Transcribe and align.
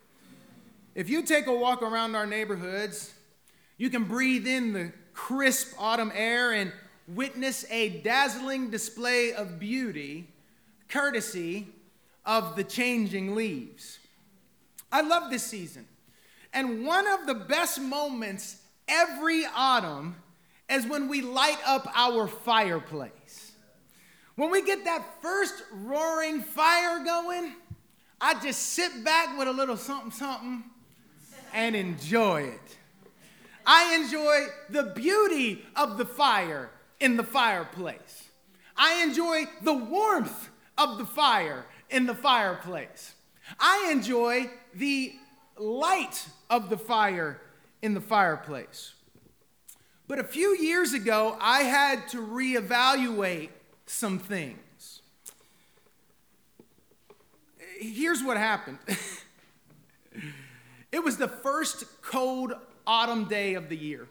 If 0.94 1.08
you 1.08 1.22
take 1.22 1.46
a 1.46 1.54
walk 1.54 1.80
around 1.80 2.14
our 2.14 2.26
neighborhoods, 2.26 3.14
you 3.78 3.88
can 3.88 4.04
breathe 4.04 4.46
in 4.46 4.74
the 4.74 4.92
crisp 5.14 5.72
autumn 5.78 6.12
air 6.14 6.52
and 6.52 6.70
witness 7.08 7.64
a 7.70 8.00
dazzling 8.00 8.70
display 8.70 9.32
of 9.32 9.58
beauty, 9.58 10.28
courtesy 10.88 11.68
of 12.24 12.56
the 12.56 12.64
changing 12.64 13.34
leaves. 13.34 13.98
I 14.90 15.02
love 15.02 15.30
this 15.30 15.42
season. 15.42 15.86
And 16.52 16.86
one 16.86 17.06
of 17.06 17.26
the 17.26 17.34
best 17.34 17.80
moments 17.80 18.56
every 18.86 19.44
autumn 19.54 20.16
is 20.70 20.86
when 20.86 21.08
we 21.08 21.20
light 21.20 21.58
up 21.66 21.90
our 21.94 22.26
fireplace. 22.28 23.52
When 24.36 24.50
we 24.50 24.62
get 24.62 24.84
that 24.84 25.04
first 25.20 25.62
roaring 25.72 26.40
fire 26.42 27.04
going, 27.04 27.52
I 28.20 28.40
just 28.40 28.60
sit 28.60 29.04
back 29.04 29.36
with 29.38 29.48
a 29.48 29.52
little 29.52 29.76
something, 29.76 30.10
something 30.10 30.64
and 31.52 31.76
enjoy 31.76 32.42
it. 32.42 32.78
I 33.66 33.94
enjoy 33.94 34.46
the 34.70 34.92
beauty 34.94 35.64
of 35.76 35.98
the 35.98 36.04
fire 36.04 36.70
in 37.00 37.16
the 37.16 37.24
fireplace. 37.24 38.28
I 38.76 39.02
enjoy 39.02 39.44
the 39.62 39.74
warmth 39.74 40.50
of 40.76 40.98
the 40.98 41.06
fire 41.06 41.66
in 41.90 42.06
the 42.06 42.14
fireplace. 42.14 43.14
I 43.58 43.90
enjoy 43.92 44.50
the 44.74 45.14
light 45.56 46.26
of 46.50 46.70
the 46.70 46.78
fire 46.78 47.40
in 47.82 47.94
the 47.94 48.00
fireplace. 48.00 48.94
But 50.06 50.18
a 50.18 50.24
few 50.24 50.56
years 50.56 50.92
ago, 50.92 51.36
I 51.40 51.62
had 51.62 52.08
to 52.08 52.18
reevaluate 52.18 53.50
some 53.86 54.18
things. 54.18 55.00
Here's 57.78 58.22
what 58.22 58.36
happened 58.36 58.78
it 60.92 61.02
was 61.02 61.16
the 61.16 61.28
first 61.28 61.84
cold 62.02 62.52
autumn 62.86 63.26
day 63.26 63.54
of 63.54 63.68
the 63.68 63.76
year. 63.76 64.08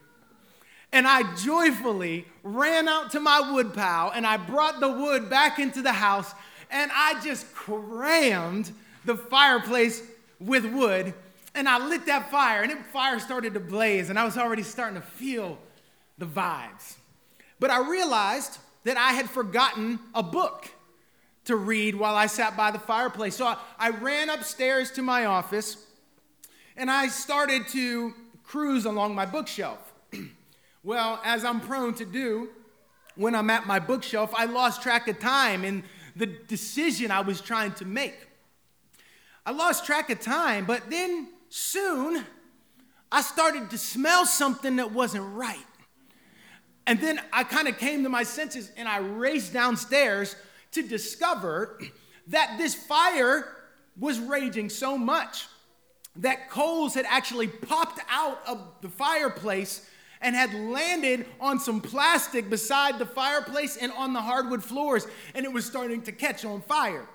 And 0.94 1.08
I 1.08 1.36
joyfully 1.36 2.25
ran 2.44 2.88
out 2.88 3.11
to 3.11 3.19
my 3.19 3.52
wood 3.52 3.73
pile 3.73 4.11
and 4.13 4.27
I 4.27 4.38
brought 4.38 4.80
the 4.80 4.89
wood 4.89 5.30
back 5.30 5.58
into 5.58 5.81
the 5.81 5.91
house 5.91 6.33
and 6.69 6.91
I 6.94 7.19
just 7.22 7.52
crammed 7.53 8.72
the 9.03 9.17
fireplace 9.17 10.03
with 10.39 10.66
wood 10.66 11.16
and 11.55 11.67
I 11.67 11.86
lit 11.86 12.05
that 12.05 12.30
fire 12.30 12.61
and 12.61 12.71
the 12.71 12.83
fire 12.91 13.19
started 13.19 13.55
to 13.55 13.59
blaze 13.59 14.09
and 14.09 14.19
I 14.19 14.23
was 14.23 14.38
already 14.38 14.61
starting 14.61 15.02
to 15.02 15.05
feel 15.05 15.58
the 16.19 16.27
vibes. 16.27 16.95
But 17.59 17.71
I 17.71 17.89
realized 17.89 18.59
that 18.83 18.97
I 18.97 19.14
had 19.14 19.30
forgotten 19.30 19.99
a 20.14 20.21
book 20.21 20.69
to 21.45 21.55
read 21.55 21.95
while 21.95 22.16
I 22.16 22.27
sat 22.27 22.55
by 22.55 22.69
the 22.69 22.80
fireplace. 22.80 23.36
So 23.36 23.47
I, 23.47 23.58
I 23.80 23.89
ran 23.89 24.30
upstairs 24.30 24.91
to 24.91 25.02
my 25.02 25.25
office 25.25 25.77
and 26.77 26.91
I 26.91 27.08
started 27.08 27.67
to 27.69 28.14
cruise 28.43 28.86
along 28.86 29.15
my 29.15 29.26
bookshelf. 29.26 29.92
Well, 30.83 31.21
as 31.23 31.45
I'm 31.45 31.61
prone 31.61 31.94
to 31.95 32.05
do, 32.05 32.49
when 33.16 33.36
I'm 33.36 33.49
at 33.49 33.66
my 33.66 33.80
bookshelf, 33.80 34.33
I 34.36 34.45
lost 34.45 34.82
track 34.82 35.08
of 35.08 35.20
time 35.20 35.64
in 35.64 35.83
the 36.16 36.26
decision 36.26 37.11
I 37.11 37.21
was 37.21 37.39
trying 37.42 37.71
to 37.73 37.86
make. 37.86 38.27
I 39.45 39.52
lost 39.52 39.86
track 39.86 40.10
of 40.10 40.20
time, 40.20 40.66
but 40.66 40.89
then 40.89 41.30
soon 41.49 42.26
I 43.11 43.21
started 43.21 43.70
to 43.70 43.77
smell 43.77 44.26
something 44.26 44.77
that 44.77 44.92
wasn't 44.92 45.26
right. 45.33 45.66
And 46.86 47.00
then 47.00 47.20
I 47.32 47.44
kind 47.44 47.67
of 47.67 47.77
came 47.77 48.04
to 48.04 48.10
my 48.10 48.23
senses 48.23 48.71
and 48.76 48.88
I 48.88 48.98
raced 48.98 49.54
downstairs 49.54 50.36
to 50.71 50.82
discover 50.82 51.80
that 52.27 52.55
this 52.58 52.76
fire 52.76 53.48
was 53.98 54.20
raging 54.20 54.70
so 54.70 54.98
much 54.98 55.48
that 56.17 56.50
coals 56.50 56.94
had 56.94 57.05
actually 57.08 57.48
popped 57.48 58.00
out 58.10 58.39
of 58.48 58.60
the 58.82 58.89
fireplace 58.89 59.88
and 60.23 60.36
had 60.36 60.54
landed 60.54 61.26
on 61.42 61.60
some 61.60 61.82
plastic 61.82 62.50
beside 62.50 62.98
the 62.98 63.06
fireplace 63.06 63.78
and 63.78 63.92
on 63.92 64.14
the 64.14 64.22
hardwood 64.22 64.64
floors, 64.64 65.06
and 65.36 65.45
it 65.45 65.52
was 65.52 65.66
starting 65.66 66.02
to 66.02 66.14
catch 66.14 66.45
on 66.45 66.61
fire. 66.61 67.06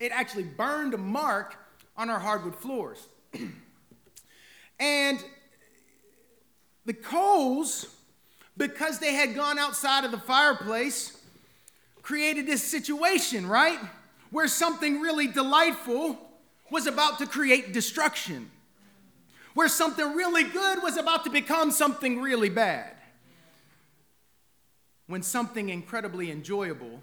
It 0.00 0.10
actually 0.12 0.44
burned 0.44 0.94
a 0.94 0.98
mark 0.98 1.56
on 1.96 2.08
our 2.08 2.18
hardwood 2.18 2.56
floors. 2.56 3.06
and 4.80 5.22
the 6.86 6.94
coals, 6.94 7.86
because 8.56 8.98
they 8.98 9.12
had 9.12 9.34
gone 9.34 9.58
outside 9.58 10.04
of 10.04 10.10
the 10.10 10.18
fireplace, 10.18 11.20
created 12.00 12.46
this 12.46 12.62
situation, 12.62 13.46
right? 13.46 13.78
Where 14.30 14.48
something 14.48 15.00
really 15.00 15.26
delightful 15.26 16.18
was 16.70 16.86
about 16.86 17.18
to 17.18 17.26
create 17.26 17.72
destruction, 17.72 18.50
where 19.56 19.68
something 19.68 20.12
really 20.14 20.44
good 20.44 20.82
was 20.82 20.98
about 20.98 21.24
to 21.24 21.30
become 21.30 21.70
something 21.70 22.20
really 22.20 22.50
bad, 22.50 22.92
when 25.06 25.22
something 25.22 25.70
incredibly 25.70 26.30
enjoyable 26.30 27.00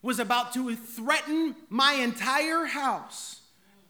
was 0.00 0.18
about 0.18 0.54
to 0.54 0.74
threaten 0.74 1.54
my 1.68 1.92
entire 1.92 2.64
house 2.64 3.42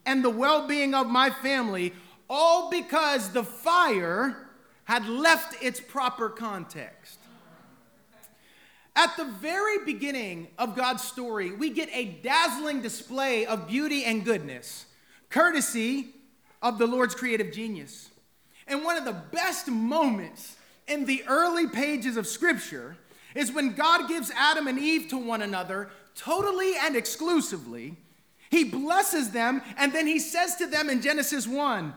and 0.05 0.25
the 0.25 0.29
well 0.29 0.67
being 0.67 0.93
of 0.93 1.07
my 1.07 1.29
family, 1.29 1.93
all 2.29 2.69
because 2.69 3.29
the 3.29 3.45
fire 3.45 4.49
had 4.83 5.07
left 5.07 5.63
its 5.63 5.79
proper 5.79 6.27
context. 6.27 7.17
At 8.93 9.15
the 9.15 9.23
very 9.23 9.85
beginning 9.85 10.49
of 10.57 10.75
God's 10.75 11.03
story, 11.03 11.53
we 11.53 11.69
get 11.69 11.87
a 11.93 12.03
dazzling 12.03 12.81
display 12.81 13.45
of 13.45 13.69
beauty 13.69 14.03
and 14.03 14.25
goodness, 14.25 14.85
courtesy 15.29 16.15
of 16.61 16.77
the 16.77 16.87
Lord's 16.87 17.15
creative 17.15 17.51
genius. 17.51 18.09
And 18.67 18.83
one 18.83 18.97
of 18.97 19.05
the 19.05 19.13
best 19.13 19.67
moments 19.67 20.55
in 20.87 21.05
the 21.05 21.23
early 21.27 21.67
pages 21.67 22.17
of 22.17 22.27
Scripture 22.27 22.97
is 23.35 23.51
when 23.51 23.73
God 23.73 24.07
gives 24.07 24.31
Adam 24.31 24.67
and 24.67 24.79
Eve 24.79 25.07
to 25.09 25.17
one 25.17 25.41
another 25.41 25.89
totally 26.15 26.73
and 26.81 26.95
exclusively. 26.95 27.95
He 28.49 28.63
blesses 28.63 29.29
them, 29.29 29.61
and 29.77 29.93
then 29.93 30.07
he 30.07 30.19
says 30.19 30.55
to 30.57 30.67
them 30.67 30.89
in 30.89 31.01
Genesis 31.01 31.47
1 31.47 31.93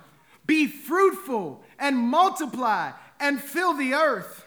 Be 0.46 0.66
fruitful 0.66 1.64
and 1.78 1.96
multiply 1.96 2.92
and 3.18 3.40
fill 3.40 3.74
the 3.74 3.94
earth. 3.94 4.44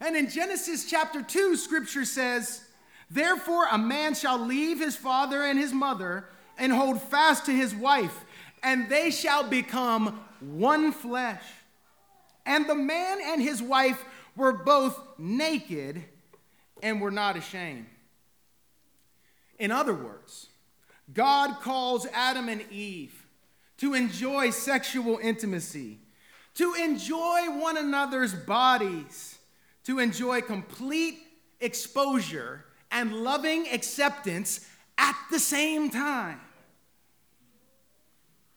And 0.00 0.16
in 0.16 0.28
Genesis 0.28 0.88
chapter 0.88 1.22
2, 1.22 1.56
scripture 1.56 2.04
says, 2.04 2.62
Therefore 3.10 3.66
a 3.70 3.78
man 3.78 4.14
shall 4.14 4.38
leave 4.38 4.78
his 4.78 4.96
father 4.96 5.42
and 5.42 5.58
his 5.58 5.72
mother 5.72 6.26
and 6.58 6.72
hold 6.72 7.00
fast 7.00 7.46
to 7.46 7.52
his 7.52 7.74
wife, 7.74 8.24
and 8.66 8.88
they 8.88 9.10
shall 9.10 9.48
become 9.48 10.20
one 10.40 10.90
flesh. 10.90 11.44
And 12.44 12.68
the 12.68 12.74
man 12.74 13.18
and 13.24 13.40
his 13.40 13.62
wife 13.62 14.04
were 14.34 14.52
both 14.52 15.00
naked 15.16 16.04
and 16.82 17.00
were 17.00 17.10
not 17.10 17.36
ashamed. 17.36 17.86
In 19.58 19.70
other 19.70 19.94
words, 19.94 20.48
God 21.14 21.60
calls 21.62 22.06
Adam 22.12 22.48
and 22.48 22.62
Eve 22.70 23.24
to 23.78 23.94
enjoy 23.94 24.50
sexual 24.50 25.18
intimacy, 25.22 25.98
to 26.56 26.74
enjoy 26.74 27.58
one 27.58 27.76
another's 27.76 28.34
bodies 28.34 29.36
to 29.86 30.00
enjoy 30.00 30.40
complete 30.40 31.20
exposure 31.60 32.64
and 32.90 33.12
loving 33.22 33.68
acceptance 33.72 34.68
at 34.98 35.16
the 35.30 35.38
same 35.38 35.90
time. 35.90 36.40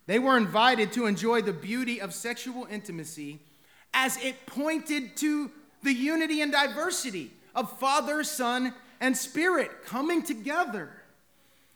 They 0.09 0.17
were 0.17 0.37
invited 0.37 0.91
to 0.93 1.05
enjoy 1.05 1.43
the 1.43 1.53
beauty 1.53 2.01
of 2.01 2.15
sexual 2.15 2.65
intimacy 2.65 3.37
as 3.93 4.17
it 4.17 4.47
pointed 4.47 5.15
to 5.17 5.51
the 5.83 5.93
unity 5.93 6.41
and 6.41 6.51
diversity 6.51 7.29
of 7.53 7.77
Father, 7.77 8.23
Son, 8.23 8.73
and 8.99 9.15
Spirit 9.15 9.85
coming 9.85 10.23
together. 10.23 10.89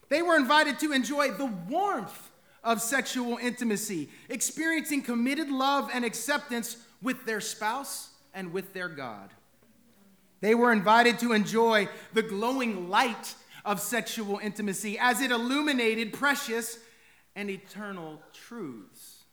They 0.09 0.23
were 0.23 0.35
invited 0.35 0.79
to 0.79 0.93
enjoy 0.93 1.29
the 1.29 1.45
warmth 1.45 2.31
of 2.63 2.81
sexual 2.81 3.37
intimacy, 3.37 4.09
experiencing 4.29 5.03
committed 5.03 5.51
love 5.51 5.91
and 5.93 6.03
acceptance 6.03 6.77
with 7.03 7.27
their 7.27 7.39
spouse 7.39 8.09
and 8.33 8.51
with 8.51 8.73
their 8.73 8.89
God. 8.89 9.29
They 10.41 10.55
were 10.55 10.71
invited 10.71 11.19
to 11.19 11.33
enjoy 11.33 11.87
the 12.13 12.23
glowing 12.23 12.89
light 12.89 13.35
of 13.63 13.79
sexual 13.79 14.39
intimacy 14.39 14.97
as 14.97 15.21
it 15.21 15.29
illuminated 15.29 16.13
precious 16.13 16.79
and 17.35 17.49
eternal 17.49 18.21
truths. 18.33 19.23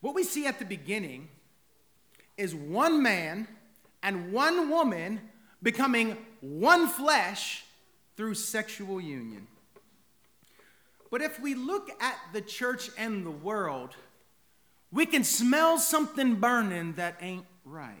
What 0.00 0.14
we 0.14 0.24
see 0.24 0.46
at 0.46 0.58
the 0.58 0.64
beginning 0.64 1.28
is 2.36 2.54
one 2.54 3.02
man 3.02 3.48
and 4.02 4.32
one 4.32 4.70
woman 4.70 5.20
becoming 5.62 6.16
one 6.40 6.86
flesh 6.86 7.64
through 8.16 8.34
sexual 8.34 9.00
union. 9.00 9.46
But 11.10 11.22
if 11.22 11.40
we 11.40 11.54
look 11.54 11.90
at 12.00 12.16
the 12.32 12.40
church 12.40 12.90
and 12.98 13.24
the 13.24 13.30
world, 13.30 13.94
we 14.92 15.06
can 15.06 15.24
smell 15.24 15.78
something 15.78 16.36
burning 16.36 16.94
that 16.94 17.16
ain't 17.20 17.46
right. 17.64 17.94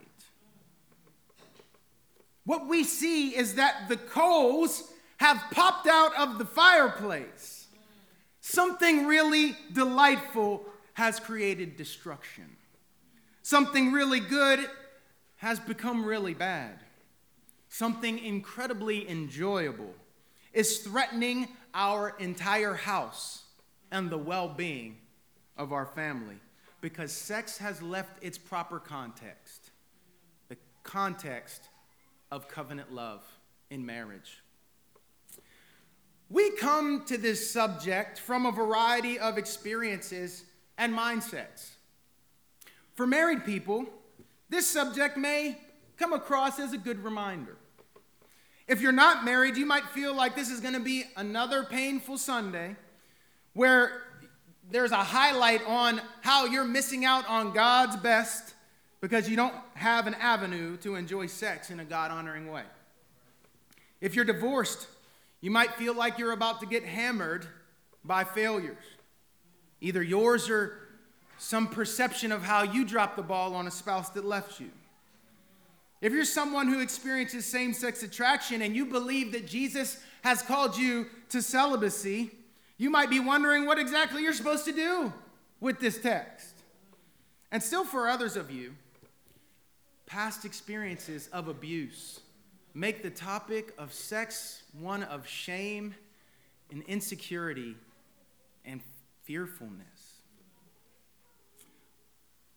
What 2.44 2.66
we 2.66 2.84
see 2.84 3.36
is 3.36 3.54
that 3.54 3.88
the 3.88 3.96
coals 3.96 4.90
have 5.18 5.42
popped 5.50 5.86
out 5.86 6.16
of 6.16 6.38
the 6.38 6.44
fireplace. 6.44 7.57
Something 8.50 9.04
really 9.04 9.54
delightful 9.74 10.64
has 10.94 11.20
created 11.20 11.76
destruction. 11.76 12.46
Something 13.42 13.92
really 13.92 14.20
good 14.20 14.70
has 15.36 15.60
become 15.60 16.02
really 16.02 16.32
bad. 16.32 16.78
Something 17.68 18.18
incredibly 18.18 19.06
enjoyable 19.06 19.92
is 20.54 20.78
threatening 20.78 21.48
our 21.74 22.16
entire 22.18 22.72
house 22.72 23.42
and 23.90 24.08
the 24.08 24.16
well 24.16 24.48
being 24.48 24.96
of 25.58 25.70
our 25.70 25.84
family 25.84 26.40
because 26.80 27.12
sex 27.12 27.58
has 27.58 27.82
left 27.82 28.24
its 28.24 28.38
proper 28.38 28.78
context 28.80 29.72
the 30.48 30.56
context 30.84 31.68
of 32.30 32.48
covenant 32.48 32.94
love 32.94 33.26
in 33.68 33.84
marriage. 33.84 34.42
We 36.30 36.50
come 36.50 37.04
to 37.06 37.16
this 37.16 37.50
subject 37.50 38.18
from 38.18 38.44
a 38.44 38.52
variety 38.52 39.18
of 39.18 39.38
experiences 39.38 40.44
and 40.76 40.94
mindsets. 40.94 41.70
For 42.94 43.06
married 43.06 43.44
people, 43.44 43.86
this 44.50 44.66
subject 44.66 45.16
may 45.16 45.58
come 45.96 46.12
across 46.12 46.58
as 46.58 46.72
a 46.72 46.78
good 46.78 47.02
reminder. 47.02 47.56
If 48.66 48.82
you're 48.82 48.92
not 48.92 49.24
married, 49.24 49.56
you 49.56 49.64
might 49.64 49.84
feel 49.86 50.14
like 50.14 50.36
this 50.36 50.50
is 50.50 50.60
going 50.60 50.74
to 50.74 50.80
be 50.80 51.04
another 51.16 51.64
painful 51.64 52.18
Sunday 52.18 52.76
where 53.54 54.02
there's 54.70 54.92
a 54.92 54.96
highlight 54.96 55.66
on 55.66 56.00
how 56.20 56.44
you're 56.44 56.64
missing 56.64 57.06
out 57.06 57.26
on 57.26 57.52
God's 57.52 57.96
best 57.96 58.54
because 59.00 59.28
you 59.28 59.36
don't 59.36 59.54
have 59.74 60.06
an 60.06 60.14
avenue 60.14 60.76
to 60.78 60.96
enjoy 60.96 61.26
sex 61.26 61.70
in 61.70 61.80
a 61.80 61.84
God 61.84 62.10
honoring 62.10 62.50
way. 62.50 62.64
If 64.00 64.14
you're 64.14 64.24
divorced, 64.24 64.86
you 65.40 65.50
might 65.50 65.74
feel 65.74 65.94
like 65.94 66.18
you're 66.18 66.32
about 66.32 66.60
to 66.60 66.66
get 66.66 66.84
hammered 66.84 67.46
by 68.04 68.24
failures, 68.24 68.82
either 69.80 70.02
yours 70.02 70.50
or 70.50 70.78
some 71.38 71.68
perception 71.68 72.32
of 72.32 72.42
how 72.42 72.62
you 72.62 72.84
dropped 72.84 73.16
the 73.16 73.22
ball 73.22 73.54
on 73.54 73.66
a 73.66 73.70
spouse 73.70 74.10
that 74.10 74.24
left 74.24 74.60
you. 74.60 74.70
If 76.00 76.12
you're 76.12 76.24
someone 76.24 76.68
who 76.68 76.80
experiences 76.80 77.44
same 77.44 77.72
sex 77.72 78.02
attraction 78.02 78.62
and 78.62 78.74
you 78.74 78.86
believe 78.86 79.32
that 79.32 79.46
Jesus 79.46 80.00
has 80.22 80.42
called 80.42 80.76
you 80.76 81.06
to 81.30 81.42
celibacy, 81.42 82.30
you 82.76 82.90
might 82.90 83.10
be 83.10 83.20
wondering 83.20 83.66
what 83.66 83.78
exactly 83.78 84.22
you're 84.22 84.32
supposed 84.32 84.64
to 84.64 84.72
do 84.72 85.12
with 85.60 85.80
this 85.80 85.98
text. 86.00 86.54
And 87.50 87.62
still, 87.62 87.84
for 87.84 88.08
others 88.08 88.36
of 88.36 88.50
you, 88.50 88.74
past 90.06 90.44
experiences 90.44 91.28
of 91.32 91.48
abuse 91.48 92.20
make 92.78 93.02
the 93.02 93.10
topic 93.10 93.74
of 93.76 93.92
sex 93.92 94.62
one 94.72 95.02
of 95.02 95.26
shame 95.26 95.96
and 96.70 96.84
insecurity 96.84 97.74
and 98.64 98.80
fearfulness. 99.24 100.20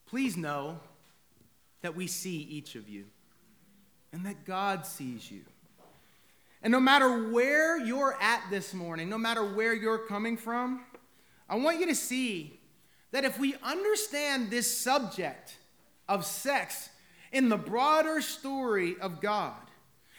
Please 0.05 0.37
know 0.37 0.79
that 1.81 1.95
we 1.95 2.05
see 2.05 2.37
each 2.37 2.75
of 2.75 2.87
you 2.87 3.05
and 4.13 4.23
that 4.27 4.45
God 4.45 4.85
sees 4.85 5.31
you. 5.31 5.41
And 6.61 6.71
no 6.71 6.79
matter 6.79 7.31
where 7.31 7.79
you're 7.79 8.15
at 8.21 8.43
this 8.51 8.75
morning, 8.75 9.09
no 9.09 9.17
matter 9.17 9.43
where 9.43 9.73
you're 9.73 10.05
coming 10.05 10.37
from, 10.37 10.85
I 11.49 11.55
want 11.55 11.79
you 11.79 11.87
to 11.87 11.95
see 11.95 12.59
that 13.09 13.25
if 13.25 13.39
we 13.39 13.55
understand 13.63 14.51
this 14.51 14.71
subject 14.71 15.57
of 16.07 16.27
sex 16.27 16.89
in 17.31 17.49
the 17.49 17.57
broader 17.57 18.21
story 18.21 18.97
of 19.01 19.19
God, 19.19 19.55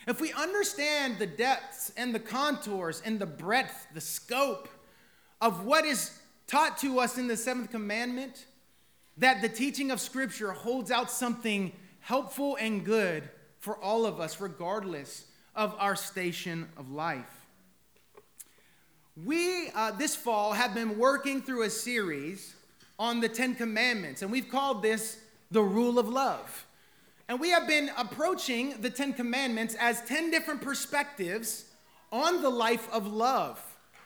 if 0.07 0.21
we 0.21 0.33
understand 0.33 1.19
the 1.19 1.27
depths 1.27 1.93
and 1.97 2.15
the 2.15 2.21
contours 2.21 3.03
and 3.05 3.19
the 3.19 3.27
breadth, 3.27 3.87
the 3.95 4.01
scope 4.01 4.69
of 5.41 5.65
what 5.65 5.85
is 5.85 6.19
taught 6.47 6.79
to 6.79 6.99
us 6.99 7.19
in 7.19 7.29
the 7.29 7.37
seventh 7.37 7.71
commandment, 7.71 8.47
that 9.19 9.43
the 9.43 9.49
teaching 9.49 9.91
of 9.91 10.01
Scripture 10.01 10.53
holds 10.53 10.91
out 10.91 11.11
something 11.11 11.73
helpful 12.01 12.57
and 12.61 12.85
good 12.85 13.29
for 13.59 13.77
all 13.77 14.07
of 14.07 14.19
us, 14.19 14.41
regardless 14.41 15.27
of 15.55 15.75
our 15.79 15.95
station 15.95 16.69
of 16.77 16.91
life. 16.91 17.47
We, 19.25 19.69
uh, 19.75 19.93
this 19.93 20.17
fall, 20.17 20.53
have 20.53 20.75
been 20.75 20.99
working 20.99 21.43
through 21.43 21.63
a 21.63 21.71
series 21.71 22.55
on 22.99 23.21
the 23.21 23.29
Ten 23.29 23.55
Commandments, 23.55 24.23
and 24.23 24.33
we've 24.33 24.49
called 24.49 24.83
this 24.83 25.21
the 25.51 25.63
rule 25.63 25.99
of 25.99 26.09
love. 26.09 26.67
And 27.29 27.41
we 27.41 27.51
have 27.51 27.67
been 27.67 27.91
approaching 27.97 28.81
the 28.81 28.91
Ten 28.91 29.13
Commandments 29.13 29.75
as 29.79 30.03
10 30.03 30.31
different 30.31 30.61
perspectives 30.61 31.65
on 32.11 32.43
the 32.43 32.51
life 32.51 32.89
of 32.93 33.07
love. 33.07 33.61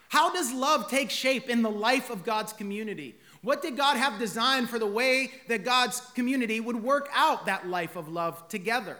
How 0.08 0.32
does 0.32 0.52
love 0.52 0.88
take 0.88 1.10
shape 1.10 1.48
in 1.48 1.62
the 1.62 1.70
life 1.70 2.10
of 2.10 2.24
God's 2.24 2.52
community? 2.52 3.16
What 3.42 3.62
did 3.62 3.76
God 3.76 3.96
have 3.96 4.18
designed 4.18 4.70
for 4.70 4.78
the 4.78 4.86
way 4.86 5.32
that 5.48 5.64
God's 5.64 6.00
community 6.14 6.60
would 6.60 6.82
work 6.82 7.08
out 7.14 7.46
that 7.46 7.68
life 7.68 7.96
of 7.96 8.08
love 8.08 8.46
together? 8.48 8.96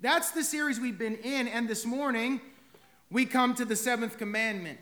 That's 0.00 0.30
the 0.30 0.42
series 0.42 0.80
we've 0.80 0.98
been 0.98 1.16
in, 1.16 1.48
and 1.48 1.68
this 1.68 1.84
morning 1.84 2.40
we 3.10 3.26
come 3.26 3.54
to 3.54 3.64
the 3.64 3.76
seventh 3.76 4.18
commandment 4.18 4.78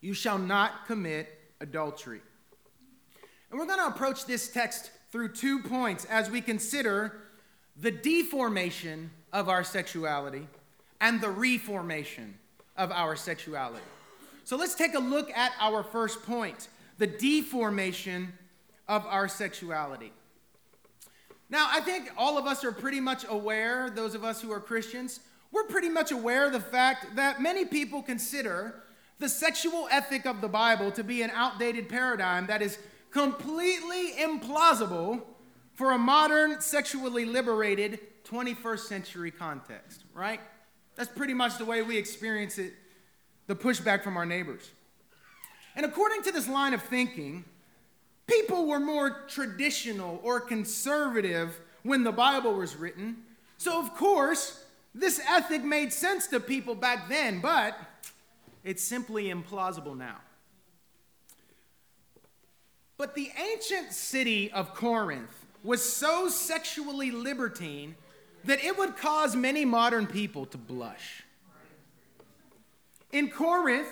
You 0.00 0.14
shall 0.14 0.38
not 0.38 0.86
commit 0.86 1.28
adultery. 1.60 2.20
And 3.50 3.58
we're 3.58 3.66
going 3.66 3.80
to 3.80 3.86
approach 3.86 4.26
this 4.26 4.48
text 4.48 4.90
through 5.10 5.32
two 5.32 5.60
points 5.60 6.04
as 6.04 6.30
we 6.30 6.40
consider 6.40 7.20
the 7.76 7.90
deformation 7.90 9.10
of 9.32 9.48
our 9.48 9.64
sexuality 9.64 10.46
and 11.00 11.20
the 11.20 11.30
reformation 11.30 12.38
of 12.76 12.90
our 12.90 13.16
sexuality. 13.16 13.84
So 14.44 14.56
let's 14.56 14.74
take 14.74 14.94
a 14.94 14.98
look 14.98 15.30
at 15.30 15.52
our 15.60 15.82
first 15.82 16.22
point 16.24 16.68
the 16.98 17.06
deformation 17.06 18.32
of 18.88 19.06
our 19.06 19.28
sexuality. 19.28 20.12
Now, 21.48 21.68
I 21.70 21.80
think 21.80 22.10
all 22.16 22.36
of 22.38 22.46
us 22.46 22.64
are 22.64 22.72
pretty 22.72 23.00
much 23.00 23.24
aware, 23.28 23.90
those 23.90 24.14
of 24.14 24.22
us 24.22 24.40
who 24.42 24.52
are 24.52 24.60
Christians, 24.60 25.20
we're 25.52 25.64
pretty 25.64 25.88
much 25.88 26.12
aware 26.12 26.46
of 26.46 26.52
the 26.52 26.60
fact 26.60 27.16
that 27.16 27.40
many 27.40 27.64
people 27.64 28.02
consider 28.02 28.82
the 29.18 29.28
sexual 29.28 29.88
ethic 29.90 30.26
of 30.26 30.40
the 30.40 30.48
Bible 30.48 30.90
to 30.92 31.02
be 31.02 31.22
an 31.22 31.30
outdated 31.34 31.88
paradigm 31.88 32.46
that 32.46 32.62
is 32.62 32.78
completely 33.10 34.12
implausible 34.12 35.22
for 35.74 35.92
a 35.92 35.98
modern, 35.98 36.60
sexually 36.60 37.24
liberated 37.24 38.00
21st 38.24 38.80
century 38.80 39.30
context, 39.30 40.04
right? 40.14 40.40
That's 40.96 41.10
pretty 41.10 41.34
much 41.34 41.58
the 41.58 41.64
way 41.64 41.82
we 41.82 41.96
experience 41.96 42.58
it, 42.58 42.74
the 43.46 43.56
pushback 43.56 44.02
from 44.02 44.16
our 44.16 44.26
neighbors. 44.26 44.70
And 45.76 45.86
according 45.86 46.22
to 46.24 46.32
this 46.32 46.48
line 46.48 46.74
of 46.74 46.82
thinking, 46.82 47.44
People 48.30 48.66
were 48.66 48.78
more 48.78 49.24
traditional 49.26 50.20
or 50.22 50.40
conservative 50.40 51.60
when 51.82 52.04
the 52.04 52.12
Bible 52.12 52.54
was 52.54 52.76
written. 52.76 53.16
So, 53.58 53.80
of 53.80 53.96
course, 53.96 54.64
this 54.94 55.20
ethic 55.28 55.64
made 55.64 55.92
sense 55.92 56.28
to 56.28 56.38
people 56.38 56.76
back 56.76 57.08
then, 57.08 57.40
but 57.40 57.76
it's 58.62 58.84
simply 58.84 59.24
implausible 59.24 59.96
now. 59.96 60.18
But 62.96 63.16
the 63.16 63.32
ancient 63.36 63.92
city 63.92 64.52
of 64.52 64.74
Corinth 64.74 65.39
was 65.62 65.82
so 65.82 66.28
sexually 66.28 67.10
libertine 67.10 67.94
that 68.44 68.64
it 68.64 68.78
would 68.78 68.96
cause 68.96 69.36
many 69.36 69.64
modern 69.64 70.06
people 70.06 70.46
to 70.46 70.58
blush. 70.58 71.22
In 73.12 73.28
Corinth, 73.28 73.88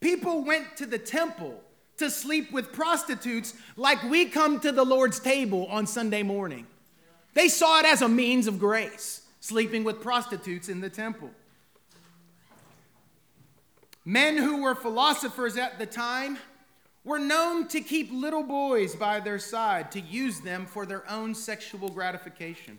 people 0.00 0.44
went 0.44 0.76
to 0.76 0.86
the 0.86 0.98
temple 0.98 1.60
to 1.98 2.10
sleep 2.10 2.52
with 2.52 2.72
prostitutes 2.72 3.54
like 3.76 4.02
we 4.04 4.26
come 4.26 4.60
to 4.60 4.72
the 4.72 4.84
Lord's 4.84 5.20
table 5.20 5.66
on 5.66 5.86
Sunday 5.86 6.22
morning. 6.22 6.66
They 7.34 7.48
saw 7.48 7.80
it 7.80 7.86
as 7.86 8.02
a 8.02 8.08
means 8.08 8.46
of 8.46 8.58
grace, 8.58 9.22
sleeping 9.40 9.84
with 9.84 10.00
prostitutes 10.00 10.68
in 10.68 10.80
the 10.80 10.90
temple. 10.90 11.30
Men 14.04 14.36
who 14.36 14.62
were 14.62 14.74
philosophers 14.74 15.56
at 15.56 15.78
the 15.78 15.86
time 15.86 16.38
were 17.04 17.18
known 17.18 17.66
to 17.68 17.80
keep 17.80 18.10
little 18.12 18.42
boys 18.42 18.94
by 18.94 19.20
their 19.20 19.38
side 19.38 19.90
to 19.92 20.00
use 20.00 20.40
them 20.40 20.66
for 20.66 20.86
their 20.86 21.08
own 21.10 21.34
sexual 21.34 21.88
gratification. 21.88 22.78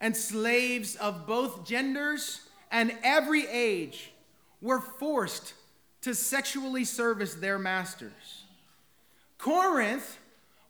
And 0.00 0.16
slaves 0.16 0.96
of 0.96 1.26
both 1.26 1.66
genders 1.66 2.48
and 2.70 2.96
every 3.02 3.46
age 3.46 4.12
were 4.60 4.80
forced 4.80 5.54
to 6.02 6.14
sexually 6.14 6.84
service 6.84 7.34
their 7.34 7.58
masters. 7.58 8.44
Corinth 9.38 10.18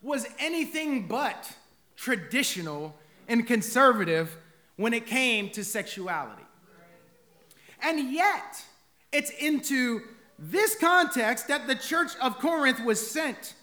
was 0.03 0.27
anything 0.39 1.07
but 1.07 1.57
traditional 1.97 2.95
and 3.29 3.47
conservative 3.47 4.37
when 4.77 4.93
it 4.93 5.07
came 5.07 5.49
to 5.51 5.65
sexuality. 5.65 6.43
And 7.81 8.13
yet, 8.13 8.65
it's 9.13 9.31
into 9.31 10.03
this 10.39 10.77
context 10.77 11.49
that 11.49 11.67
the 11.67 11.75
church 11.75 12.13
of 12.21 12.39
Corinth 12.39 12.85
was 12.85 13.05
sent. 13.11 13.55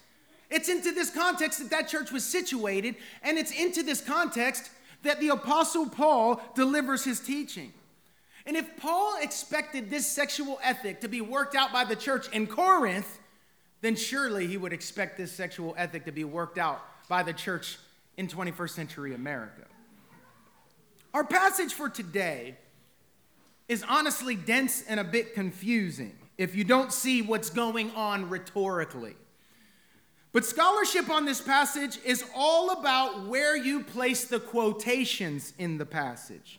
It's 0.50 0.68
into 0.68 0.92
this 0.92 1.10
context 1.10 1.58
that 1.60 1.70
that 1.70 1.88
church 1.88 2.12
was 2.12 2.24
situated, 2.24 2.96
and 3.22 3.38
it's 3.38 3.52
into 3.52 3.82
this 3.82 4.00
context 4.00 4.70
that 5.02 5.20
the 5.20 5.28
Apostle 5.28 5.88
Paul 5.88 6.40
delivers 6.54 7.04
his 7.04 7.20
teaching. 7.20 7.72
And 8.44 8.56
if 8.56 8.76
Paul 8.76 9.16
expected 9.20 9.88
this 9.88 10.06
sexual 10.06 10.58
ethic 10.62 11.00
to 11.00 11.08
be 11.08 11.20
worked 11.20 11.54
out 11.54 11.72
by 11.72 11.84
the 11.84 11.96
church 11.96 12.28
in 12.32 12.46
Corinth, 12.46 13.20
then 13.80 13.96
surely 13.96 14.46
he 14.46 14.56
would 14.56 14.72
expect 14.72 15.16
this 15.16 15.32
sexual 15.32 15.74
ethic 15.78 16.04
to 16.04 16.12
be 16.12 16.24
worked 16.24 16.58
out 16.58 16.82
by 17.08 17.22
the 17.22 17.32
church 17.32 17.78
in 18.16 18.28
21st 18.28 18.70
century 18.70 19.14
America. 19.14 19.62
Our 21.14 21.24
passage 21.24 21.72
for 21.72 21.88
today 21.88 22.56
is 23.68 23.84
honestly 23.88 24.34
dense 24.34 24.82
and 24.88 24.98
a 24.98 25.04
bit 25.04 25.34
confusing 25.34 26.16
if 26.38 26.54
you 26.54 26.64
don't 26.64 26.92
see 26.92 27.22
what's 27.22 27.50
going 27.50 27.90
on 27.92 28.28
rhetorically. 28.28 29.14
But 30.32 30.46
scholarship 30.46 31.10
on 31.10 31.26
this 31.26 31.40
passage 31.40 31.98
is 32.04 32.24
all 32.34 32.70
about 32.70 33.26
where 33.26 33.56
you 33.56 33.82
place 33.82 34.24
the 34.24 34.40
quotations 34.40 35.52
in 35.58 35.76
the 35.76 35.84
passage. 35.84 36.58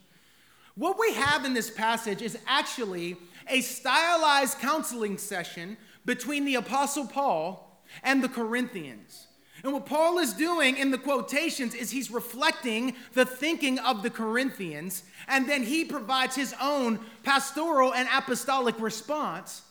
What 0.76 0.98
we 0.98 1.12
have 1.14 1.44
in 1.44 1.54
this 1.54 1.70
passage 1.70 2.22
is 2.22 2.38
actually 2.46 3.16
a 3.48 3.60
stylized 3.60 4.58
counseling 4.58 5.18
session 5.18 5.76
between 6.04 6.44
the 6.44 6.54
Apostle 6.54 7.06
Paul 7.06 7.80
and 8.02 8.22
the 8.22 8.28
Corinthians. 8.28 9.26
And 9.64 9.72
what 9.72 9.86
Paul 9.86 10.18
is 10.18 10.34
doing 10.34 10.76
in 10.76 10.90
the 10.90 10.98
quotations 10.98 11.74
is 11.74 11.90
he's 11.90 12.10
reflecting 12.10 12.94
the 13.14 13.24
thinking 13.24 13.78
of 13.78 14.02
the 14.02 14.10
Corinthians, 14.10 15.04
and 15.26 15.48
then 15.48 15.62
he 15.62 15.86
provides 15.86 16.36
his 16.36 16.54
own 16.60 17.00
pastoral 17.22 17.94
and 17.94 18.06
apostolic 18.14 18.78
response 18.78 19.62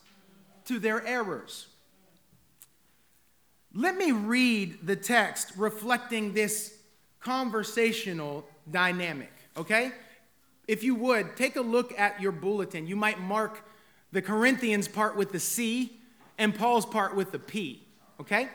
to 0.66 0.80
their 0.80 1.06
errors. 1.06 1.68
Let 3.76 3.96
me 3.96 4.12
read 4.12 4.80
the 4.84 4.96
text 4.96 5.52
reflecting 5.58 6.34
this 6.34 6.76
conversational 7.20 8.48
dynamic, 8.72 9.32
okay? 9.56 9.92
If 10.68 10.84
you 10.84 10.96
would, 10.96 11.36
take 11.36 11.56
a 11.56 11.62
look 11.62 11.98
at 12.00 12.20
your 12.20 12.32
bulletin. 12.32 12.88
You 12.88 12.96
might 12.96 13.20
mark 13.20 13.64
the 14.12 14.24
Corinthians 14.24 14.88
part 14.88 15.16
with 15.16 15.32
the 15.32 15.40
C 15.40 16.00
and 16.40 16.56
Paul's 16.56 16.86
part 16.86 17.16
with 17.16 17.32
the 17.32 17.40
P, 17.40 17.84
okay? 18.20 18.50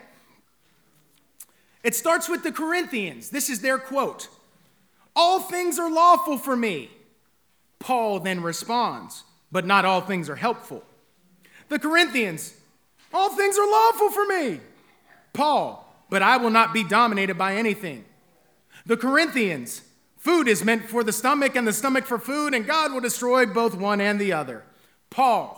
It 1.82 1.94
starts 1.94 2.28
with 2.28 2.42
the 2.42 2.52
Corinthians. 2.52 3.30
This 3.30 3.48
is 3.48 3.60
their 3.60 3.78
quote 3.78 4.28
All 5.14 5.40
things 5.40 5.78
are 5.78 5.90
lawful 5.90 6.38
for 6.38 6.56
me. 6.56 6.90
Paul 7.78 8.20
then 8.20 8.42
responds, 8.42 9.24
But 9.52 9.66
not 9.66 9.84
all 9.84 10.00
things 10.00 10.28
are 10.28 10.36
helpful. 10.36 10.84
The 11.68 11.78
Corinthians, 11.78 12.54
All 13.12 13.30
things 13.30 13.56
are 13.58 13.66
lawful 13.66 14.10
for 14.10 14.26
me. 14.26 14.60
Paul, 15.32 15.84
But 16.10 16.22
I 16.22 16.36
will 16.36 16.50
not 16.50 16.72
be 16.72 16.84
dominated 16.84 17.38
by 17.38 17.54
anything. 17.54 18.04
The 18.86 18.96
Corinthians, 18.96 19.82
Food 20.18 20.48
is 20.48 20.64
meant 20.64 20.90
for 20.90 21.04
the 21.04 21.12
stomach 21.12 21.54
and 21.54 21.66
the 21.66 21.72
stomach 21.72 22.04
for 22.04 22.18
food, 22.18 22.52
and 22.52 22.66
God 22.66 22.92
will 22.92 23.00
destroy 23.00 23.46
both 23.46 23.74
one 23.74 24.00
and 24.00 24.20
the 24.20 24.32
other. 24.32 24.64
Paul, 25.10 25.57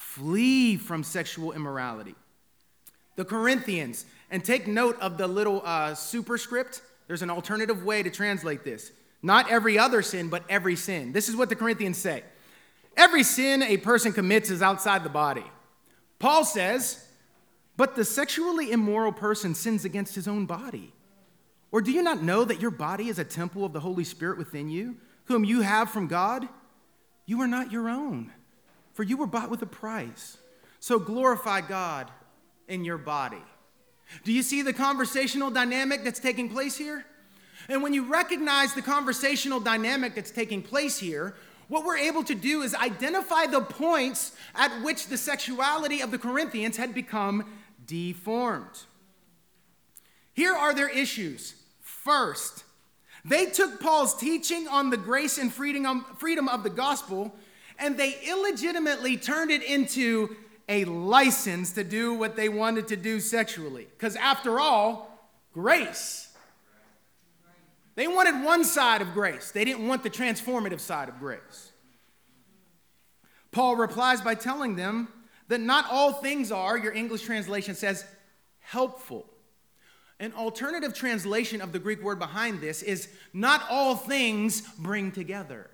Flee 0.00 0.78
from 0.78 1.04
sexual 1.04 1.52
immorality. 1.52 2.14
The 3.16 3.24
Corinthians, 3.24 4.06
and 4.30 4.42
take 4.42 4.66
note 4.66 4.98
of 4.98 5.18
the 5.18 5.28
little 5.28 5.60
uh, 5.62 5.94
superscript. 5.94 6.80
There's 7.06 7.20
an 7.20 7.28
alternative 7.28 7.84
way 7.84 8.02
to 8.02 8.08
translate 8.08 8.64
this. 8.64 8.92
Not 9.22 9.50
every 9.50 9.78
other 9.78 10.00
sin, 10.00 10.30
but 10.30 10.42
every 10.48 10.74
sin. 10.74 11.12
This 11.12 11.28
is 11.28 11.36
what 11.36 11.50
the 11.50 11.54
Corinthians 11.54 11.98
say 11.98 12.24
Every 12.96 13.22
sin 13.22 13.62
a 13.62 13.76
person 13.76 14.14
commits 14.14 14.50
is 14.50 14.62
outside 14.62 15.04
the 15.04 15.10
body. 15.10 15.44
Paul 16.18 16.46
says, 16.46 17.06
but 17.76 17.94
the 17.94 18.04
sexually 18.04 18.72
immoral 18.72 19.12
person 19.12 19.54
sins 19.54 19.84
against 19.84 20.14
his 20.14 20.26
own 20.26 20.46
body. 20.46 20.94
Or 21.72 21.82
do 21.82 21.92
you 21.92 22.02
not 22.02 22.22
know 22.22 22.44
that 22.44 22.60
your 22.60 22.70
body 22.70 23.10
is 23.10 23.18
a 23.18 23.24
temple 23.24 23.66
of 23.66 23.74
the 23.74 23.80
Holy 23.80 24.04
Spirit 24.04 24.38
within 24.38 24.70
you, 24.70 24.96
whom 25.26 25.44
you 25.44 25.60
have 25.60 25.90
from 25.90 26.06
God? 26.06 26.48
You 27.26 27.42
are 27.42 27.46
not 27.46 27.70
your 27.70 27.90
own, 27.90 28.32
for 28.92 29.02
you 29.02 29.16
were 29.16 29.26
bought 29.26 29.50
with 29.50 29.62
a 29.62 29.66
price. 29.66 30.36
So 30.78 30.98
glorify 30.98 31.60
God 31.60 32.10
in 32.68 32.84
your 32.84 32.98
body. 32.98 33.42
Do 34.24 34.32
you 34.32 34.42
see 34.42 34.62
the 34.62 34.72
conversational 34.72 35.50
dynamic 35.50 36.04
that's 36.04 36.20
taking 36.20 36.48
place 36.48 36.76
here? 36.76 37.04
And 37.68 37.82
when 37.82 37.94
you 37.94 38.10
recognize 38.10 38.74
the 38.74 38.82
conversational 38.82 39.60
dynamic 39.60 40.14
that's 40.14 40.30
taking 40.30 40.62
place 40.62 40.98
here, 40.98 41.36
what 41.68 41.84
we're 41.84 41.98
able 41.98 42.24
to 42.24 42.34
do 42.34 42.62
is 42.62 42.74
identify 42.74 43.46
the 43.46 43.60
points 43.60 44.32
at 44.56 44.82
which 44.82 45.06
the 45.06 45.16
sexuality 45.16 46.00
of 46.00 46.10
the 46.10 46.18
Corinthians 46.18 46.76
had 46.76 46.94
become 46.94 47.44
deformed. 47.86 48.86
Here 50.32 50.54
are 50.54 50.74
their 50.74 50.88
issues 50.88 51.54
first. 51.80 52.64
They 53.24 53.46
took 53.46 53.80
Paul's 53.80 54.16
teaching 54.16 54.66
on 54.66 54.90
the 54.90 54.96
grace 54.96 55.38
and 55.38 55.52
freedom, 55.52 56.48
of 56.48 56.62
the 56.62 56.70
gospel 56.70 57.34
and 57.80 57.96
they 57.96 58.16
illegitimately 58.26 59.16
turned 59.16 59.50
it 59.50 59.62
into 59.62 60.36
a 60.68 60.84
license 60.84 61.72
to 61.72 61.82
do 61.82 62.14
what 62.14 62.36
they 62.36 62.48
wanted 62.48 62.88
to 62.88 62.96
do 62.96 63.18
sexually. 63.18 63.88
Because 63.90 64.14
after 64.16 64.60
all, 64.60 65.28
grace. 65.52 66.28
They 67.96 68.06
wanted 68.06 68.44
one 68.44 68.64
side 68.64 69.02
of 69.02 69.12
grace, 69.12 69.50
they 69.50 69.64
didn't 69.64 69.86
want 69.86 70.02
the 70.02 70.10
transformative 70.10 70.80
side 70.80 71.08
of 71.08 71.18
grace. 71.18 71.72
Paul 73.50 73.76
replies 73.76 74.20
by 74.20 74.36
telling 74.36 74.76
them 74.76 75.08
that 75.48 75.60
not 75.60 75.86
all 75.90 76.12
things 76.12 76.52
are, 76.52 76.78
your 76.78 76.92
English 76.92 77.22
translation 77.22 77.74
says, 77.74 78.04
helpful. 78.60 79.26
An 80.20 80.32
alternative 80.34 80.94
translation 80.94 81.60
of 81.60 81.72
the 81.72 81.78
Greek 81.78 82.02
word 82.02 82.18
behind 82.18 82.60
this 82.60 82.82
is 82.82 83.08
not 83.32 83.64
all 83.68 83.96
things 83.96 84.60
bring 84.78 85.10
together. 85.10 85.69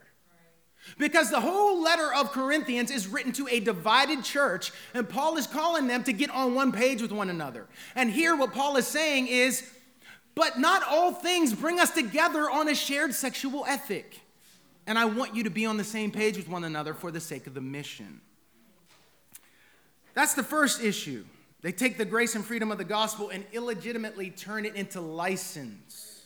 Because 0.98 1.30
the 1.30 1.40
whole 1.40 1.82
letter 1.82 2.14
of 2.14 2.32
Corinthians 2.32 2.90
is 2.90 3.06
written 3.06 3.32
to 3.32 3.48
a 3.48 3.60
divided 3.60 4.24
church, 4.24 4.72
and 4.94 5.08
Paul 5.08 5.36
is 5.36 5.46
calling 5.46 5.86
them 5.86 6.04
to 6.04 6.12
get 6.12 6.30
on 6.30 6.54
one 6.54 6.72
page 6.72 7.02
with 7.02 7.12
one 7.12 7.28
another. 7.28 7.66
And 7.94 8.10
here, 8.10 8.36
what 8.36 8.52
Paul 8.52 8.76
is 8.76 8.86
saying 8.86 9.26
is, 9.26 9.68
but 10.34 10.58
not 10.58 10.82
all 10.88 11.12
things 11.12 11.54
bring 11.54 11.80
us 11.80 11.90
together 11.90 12.50
on 12.50 12.68
a 12.68 12.74
shared 12.74 13.14
sexual 13.14 13.64
ethic. 13.66 14.20
And 14.86 14.98
I 14.98 15.06
want 15.06 15.34
you 15.34 15.42
to 15.44 15.50
be 15.50 15.66
on 15.66 15.76
the 15.76 15.84
same 15.84 16.10
page 16.10 16.36
with 16.36 16.48
one 16.48 16.64
another 16.64 16.94
for 16.94 17.10
the 17.10 17.20
sake 17.20 17.46
of 17.46 17.54
the 17.54 17.60
mission. 17.60 18.20
That's 20.14 20.34
the 20.34 20.44
first 20.44 20.82
issue. 20.82 21.24
They 21.62 21.72
take 21.72 21.98
the 21.98 22.04
grace 22.04 22.34
and 22.34 22.44
freedom 22.44 22.70
of 22.70 22.78
the 22.78 22.84
gospel 22.84 23.30
and 23.30 23.44
illegitimately 23.52 24.30
turn 24.30 24.64
it 24.64 24.76
into 24.76 25.00
license. 25.00 26.22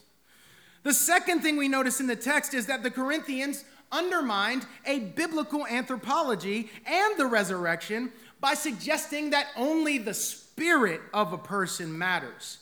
The 0.82 0.92
second 0.92 1.40
thing 1.40 1.56
we 1.56 1.68
notice 1.68 2.00
in 2.00 2.06
the 2.06 2.16
text 2.16 2.52
is 2.52 2.66
that 2.66 2.82
the 2.82 2.90
Corinthians 2.90 3.64
undermined 3.92 4.66
a 4.86 5.00
biblical 5.00 5.66
anthropology 5.66 6.70
and 6.86 7.16
the 7.16 7.26
resurrection 7.26 8.12
by 8.40 8.54
suggesting 8.54 9.30
that 9.30 9.46
only 9.56 9.98
the 9.98 10.14
spirit 10.14 11.00
of 11.12 11.32
a 11.32 11.38
person 11.38 11.96
matters. 11.96 12.58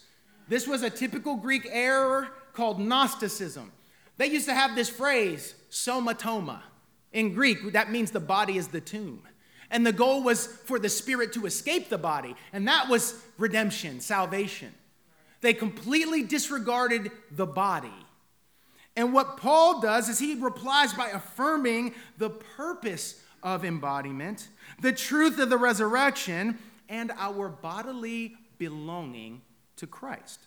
This 0.47 0.67
was 0.67 0.83
a 0.83 0.89
typical 0.89 1.35
Greek 1.35 1.67
error 1.69 2.29
called 2.53 2.79
Gnosticism. 2.79 3.71
They 4.17 4.27
used 4.27 4.47
to 4.47 4.53
have 4.53 4.75
this 4.75 4.89
phrase, 4.89 5.55
somatoma. 5.71 6.61
In 7.13 7.33
Greek, 7.33 7.73
that 7.73 7.91
means 7.91 8.11
the 8.11 8.19
body 8.19 8.57
is 8.57 8.67
the 8.67 8.81
tomb. 8.81 9.21
And 9.71 9.85
the 9.85 9.93
goal 9.93 10.23
was 10.23 10.47
for 10.47 10.79
the 10.79 10.89
spirit 10.89 11.33
to 11.33 11.45
escape 11.45 11.89
the 11.89 11.97
body, 11.97 12.35
and 12.51 12.67
that 12.67 12.89
was 12.89 13.21
redemption, 13.37 13.99
salvation. 13.99 14.73
They 15.41 15.53
completely 15.53 16.23
disregarded 16.23 17.11
the 17.31 17.45
body. 17.45 17.93
And 18.95 19.13
what 19.13 19.37
Paul 19.37 19.81
does 19.81 20.09
is 20.09 20.19
he 20.19 20.35
replies 20.35 20.93
by 20.93 21.09
affirming 21.09 21.93
the 22.17 22.29
purpose 22.29 23.21
of 23.41 23.63
embodiment, 23.63 24.49
the 24.81 24.91
truth 24.91 25.39
of 25.39 25.49
the 25.49 25.57
resurrection, 25.57 26.57
and 26.89 27.11
our 27.17 27.49
bodily 27.49 28.35
belonging 28.57 29.41
to 29.77 29.87
Christ. 29.87 30.41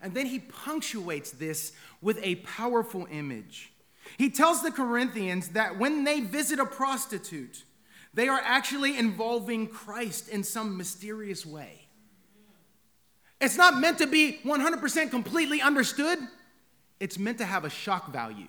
And 0.00 0.14
then 0.14 0.26
he 0.26 0.38
punctuates 0.38 1.30
this 1.30 1.72
with 2.00 2.18
a 2.22 2.36
powerful 2.36 3.06
image. 3.10 3.72
He 4.18 4.30
tells 4.30 4.62
the 4.62 4.72
Corinthians 4.72 5.48
that 5.50 5.78
when 5.78 6.04
they 6.04 6.20
visit 6.20 6.58
a 6.58 6.66
prostitute, 6.66 7.64
they 8.14 8.28
are 8.28 8.40
actually 8.42 8.98
involving 8.98 9.68
Christ 9.68 10.28
in 10.28 10.42
some 10.42 10.76
mysterious 10.76 11.46
way. 11.46 11.86
It's 13.40 13.56
not 13.56 13.80
meant 13.80 13.98
to 13.98 14.06
be 14.06 14.40
100% 14.44 15.10
completely 15.10 15.60
understood, 15.60 16.18
it's 17.02 17.18
meant 17.18 17.38
to 17.38 17.44
have 17.44 17.64
a 17.64 17.68
shock 17.68 18.12
value. 18.12 18.46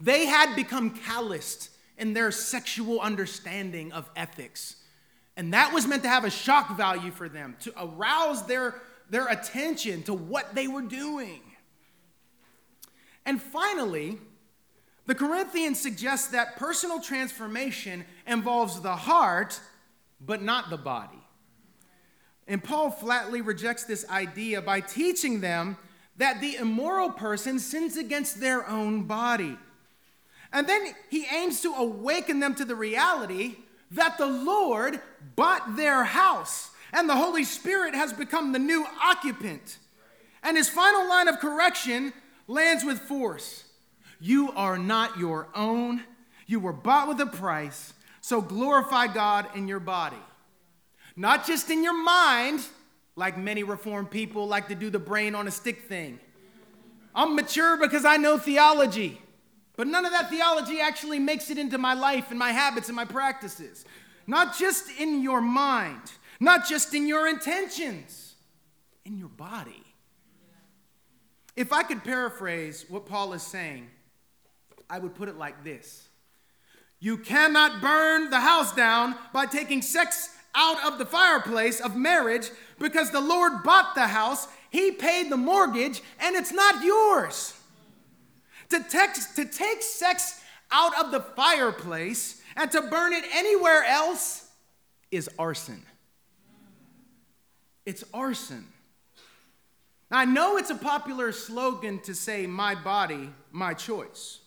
They 0.00 0.24
had 0.24 0.56
become 0.56 0.88
calloused 0.88 1.68
in 1.98 2.14
their 2.14 2.30
sexual 2.30 2.98
understanding 2.98 3.92
of 3.92 4.08
ethics. 4.16 4.76
And 5.36 5.52
that 5.52 5.74
was 5.74 5.86
meant 5.86 6.02
to 6.04 6.08
have 6.08 6.24
a 6.24 6.30
shock 6.30 6.78
value 6.78 7.10
for 7.10 7.28
them, 7.28 7.56
to 7.60 7.74
arouse 7.78 8.46
their, 8.46 8.74
their 9.10 9.28
attention 9.28 10.02
to 10.04 10.14
what 10.14 10.54
they 10.54 10.66
were 10.66 10.80
doing. 10.80 11.42
And 13.26 13.40
finally, 13.40 14.16
the 15.04 15.14
Corinthians 15.14 15.78
suggest 15.78 16.32
that 16.32 16.56
personal 16.56 17.02
transformation 17.02 18.06
involves 18.26 18.80
the 18.80 18.96
heart, 18.96 19.60
but 20.22 20.40
not 20.40 20.70
the 20.70 20.78
body. 20.78 21.22
And 22.48 22.64
Paul 22.64 22.90
flatly 22.90 23.42
rejects 23.42 23.84
this 23.84 24.08
idea 24.08 24.62
by 24.62 24.80
teaching 24.80 25.42
them 25.42 25.76
that 26.20 26.42
the 26.42 26.56
immoral 26.56 27.08
person 27.08 27.58
sins 27.58 27.96
against 27.96 28.40
their 28.40 28.68
own 28.68 29.04
body. 29.04 29.56
And 30.52 30.68
then 30.68 30.94
he 31.08 31.24
aims 31.34 31.62
to 31.62 31.72
awaken 31.72 32.40
them 32.40 32.54
to 32.56 32.64
the 32.66 32.74
reality 32.74 33.56
that 33.92 34.18
the 34.18 34.26
Lord 34.26 35.00
bought 35.34 35.76
their 35.76 36.04
house 36.04 36.70
and 36.92 37.08
the 37.08 37.16
Holy 37.16 37.42
Spirit 37.44 37.94
has 37.94 38.12
become 38.12 38.52
the 38.52 38.58
new 38.58 38.84
occupant. 39.02 39.78
And 40.42 40.58
his 40.58 40.68
final 40.68 41.08
line 41.08 41.26
of 41.26 41.38
correction 41.38 42.12
lands 42.46 42.84
with 42.84 42.98
force 42.98 43.64
You 44.20 44.52
are 44.52 44.76
not 44.76 45.18
your 45.18 45.48
own, 45.54 46.04
you 46.46 46.60
were 46.60 46.74
bought 46.74 47.08
with 47.08 47.20
a 47.20 47.26
price, 47.26 47.94
so 48.20 48.42
glorify 48.42 49.06
God 49.06 49.46
in 49.54 49.68
your 49.68 49.80
body. 49.80 50.20
Not 51.16 51.46
just 51.46 51.70
in 51.70 51.82
your 51.82 51.96
mind, 51.96 52.60
like 53.16 53.36
many 53.36 53.62
reformed 53.62 54.10
people 54.10 54.46
like 54.46 54.68
to 54.68 54.74
do 54.74 54.90
the 54.90 54.98
brain 54.98 55.34
on 55.34 55.46
a 55.48 55.50
stick 55.50 55.88
thing. 55.88 56.20
I'm 57.14 57.34
mature 57.34 57.76
because 57.76 58.04
I 58.04 58.16
know 58.16 58.38
theology. 58.38 59.20
But 59.76 59.86
none 59.86 60.04
of 60.04 60.12
that 60.12 60.30
theology 60.30 60.80
actually 60.80 61.18
makes 61.18 61.50
it 61.50 61.58
into 61.58 61.78
my 61.78 61.94
life 61.94 62.30
and 62.30 62.38
my 62.38 62.52
habits 62.52 62.88
and 62.88 62.96
my 62.96 63.04
practices. 63.04 63.84
Not 64.26 64.58
just 64.58 64.90
in 64.98 65.22
your 65.22 65.40
mind, 65.40 66.02
not 66.38 66.68
just 66.68 66.94
in 66.94 67.06
your 67.06 67.28
intentions, 67.28 68.34
in 69.04 69.16
your 69.16 69.28
body. 69.28 69.82
If 71.56 71.72
I 71.72 71.82
could 71.82 72.04
paraphrase 72.04 72.86
what 72.88 73.06
Paul 73.06 73.32
is 73.32 73.42
saying, 73.42 73.88
I 74.88 74.98
would 74.98 75.14
put 75.14 75.28
it 75.28 75.36
like 75.36 75.64
this 75.64 76.08
You 77.00 77.18
cannot 77.18 77.80
burn 77.80 78.30
the 78.30 78.40
house 78.40 78.74
down 78.74 79.14
by 79.32 79.46
taking 79.46 79.82
sex 79.82 80.28
out 80.54 80.92
of 80.92 80.98
the 80.98 81.06
fireplace 81.06 81.80
of 81.80 81.96
marriage 81.96 82.50
because 82.78 83.10
the 83.10 83.20
Lord 83.20 83.62
bought 83.62 83.94
the 83.94 84.08
house, 84.08 84.48
He 84.70 84.90
paid 84.92 85.30
the 85.30 85.36
mortgage, 85.36 86.02
and 86.18 86.36
it's 86.36 86.52
not 86.52 86.82
yours. 86.82 87.54
To, 88.70 88.82
text, 88.88 89.36
to 89.36 89.44
take 89.44 89.82
sex 89.82 90.40
out 90.70 90.98
of 90.98 91.10
the 91.10 91.20
fireplace 91.20 92.40
and 92.56 92.70
to 92.72 92.82
burn 92.82 93.12
it 93.12 93.24
anywhere 93.34 93.84
else 93.84 94.48
is 95.10 95.28
arson. 95.38 95.84
It's 97.84 98.04
arson. 98.14 98.66
I 100.12 100.24
know 100.24 100.56
it's 100.56 100.70
a 100.70 100.76
popular 100.76 101.32
slogan 101.32 102.00
to 102.00 102.14
say, 102.14 102.46
my 102.46 102.74
body, 102.74 103.30
my 103.52 103.74
choice. 103.74 104.40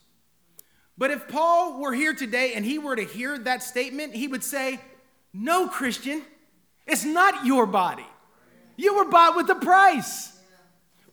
But 0.98 1.12
if 1.12 1.28
Paul 1.28 1.80
were 1.80 1.94
here 1.94 2.14
today 2.14 2.54
and 2.54 2.66
he 2.66 2.78
were 2.78 2.96
to 2.96 3.04
hear 3.04 3.38
that 3.40 3.64
statement, 3.64 4.14
he 4.14 4.28
would 4.28 4.44
say, 4.44 4.80
No, 5.34 5.68
Christian, 5.68 6.22
it's 6.86 7.04
not 7.04 7.46
your 7.46 7.66
body. 7.66 8.06
You 8.76 8.96
were 8.96 9.06
bought 9.06 9.36
with 9.36 9.50
a 9.50 9.56
price 9.56 10.34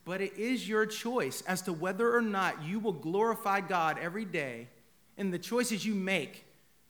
but 0.05 0.21
it 0.21 0.37
is 0.37 0.69
your 0.69 0.87
choice 0.87 1.43
as 1.43 1.63
to 1.63 1.73
whether 1.73 2.15
or 2.15 2.21
not 2.21 2.65
you 2.65 2.81
will 2.81 2.93
glorify 2.93 3.61
God 3.61 3.97
every 3.97 4.25
day 4.25 4.69
in 5.17 5.31
the 5.31 5.39
choices 5.39 5.85
you 5.85 5.95
make 5.95 6.45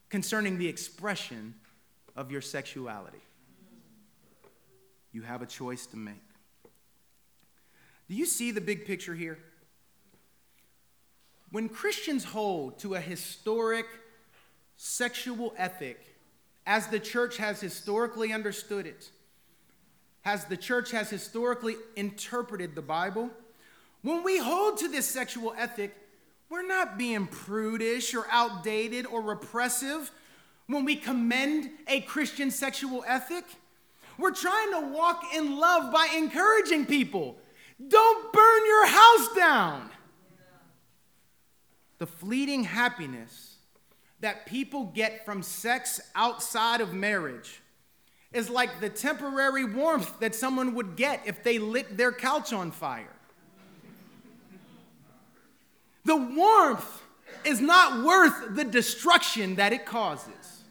concerning 0.08 0.58
the 0.58 0.68
expression 0.68 1.54
of 2.16 2.30
your 2.30 2.40
sexuality. 2.40 3.20
You 5.12 5.22
have 5.22 5.42
a 5.42 5.46
choice 5.46 5.86
to 5.88 5.96
make. 5.96 6.22
Do 8.08 8.14
you 8.14 8.26
see 8.26 8.52
the 8.52 8.60
big 8.60 8.86
picture 8.86 9.14
here? 9.14 9.38
When 11.50 11.68
Christians 11.68 12.24
hold 12.24 12.78
to 12.78 12.94
a 12.94 13.00
historic 13.00 13.86
sexual 14.76 15.52
ethic, 15.58 16.09
as 16.70 16.86
the 16.86 17.00
church 17.00 17.36
has 17.38 17.60
historically 17.60 18.32
understood 18.32 18.86
it, 18.86 19.10
as 20.24 20.44
the 20.44 20.56
church 20.56 20.92
has 20.92 21.10
historically 21.10 21.74
interpreted 21.96 22.76
the 22.76 22.80
Bible. 22.80 23.28
When 24.02 24.22
we 24.22 24.38
hold 24.38 24.78
to 24.78 24.86
this 24.86 25.04
sexual 25.04 25.52
ethic, 25.58 25.92
we're 26.48 26.64
not 26.64 26.96
being 26.96 27.26
prudish 27.26 28.14
or 28.14 28.24
outdated 28.30 29.04
or 29.06 29.20
repressive 29.20 30.12
when 30.68 30.84
we 30.84 30.94
commend 30.94 31.70
a 31.88 32.02
Christian 32.02 32.52
sexual 32.52 33.02
ethic. 33.04 33.46
We're 34.16 34.30
trying 34.30 34.70
to 34.70 34.92
walk 34.92 35.24
in 35.34 35.58
love 35.58 35.92
by 35.92 36.06
encouraging 36.16 36.86
people. 36.86 37.36
Don't 37.84 38.32
burn 38.32 38.66
your 38.66 38.86
house 38.86 39.34
down. 39.34 39.90
The 41.98 42.06
fleeting 42.06 42.62
happiness 42.62 43.49
that 44.20 44.46
people 44.46 44.84
get 44.84 45.24
from 45.24 45.42
sex 45.42 46.00
outside 46.14 46.80
of 46.80 46.92
marriage 46.92 47.60
is 48.32 48.48
like 48.48 48.80
the 48.80 48.88
temporary 48.88 49.64
warmth 49.64 50.20
that 50.20 50.34
someone 50.34 50.74
would 50.74 50.96
get 50.96 51.20
if 51.26 51.42
they 51.42 51.58
lit 51.58 51.96
their 51.96 52.12
couch 52.12 52.52
on 52.52 52.70
fire. 52.70 53.16
The 56.04 56.16
warmth 56.16 57.02
is 57.44 57.60
not 57.60 58.04
worth 58.04 58.54
the 58.54 58.64
destruction 58.64 59.56
that 59.56 59.72
it 59.72 59.84
causes. 59.84 60.64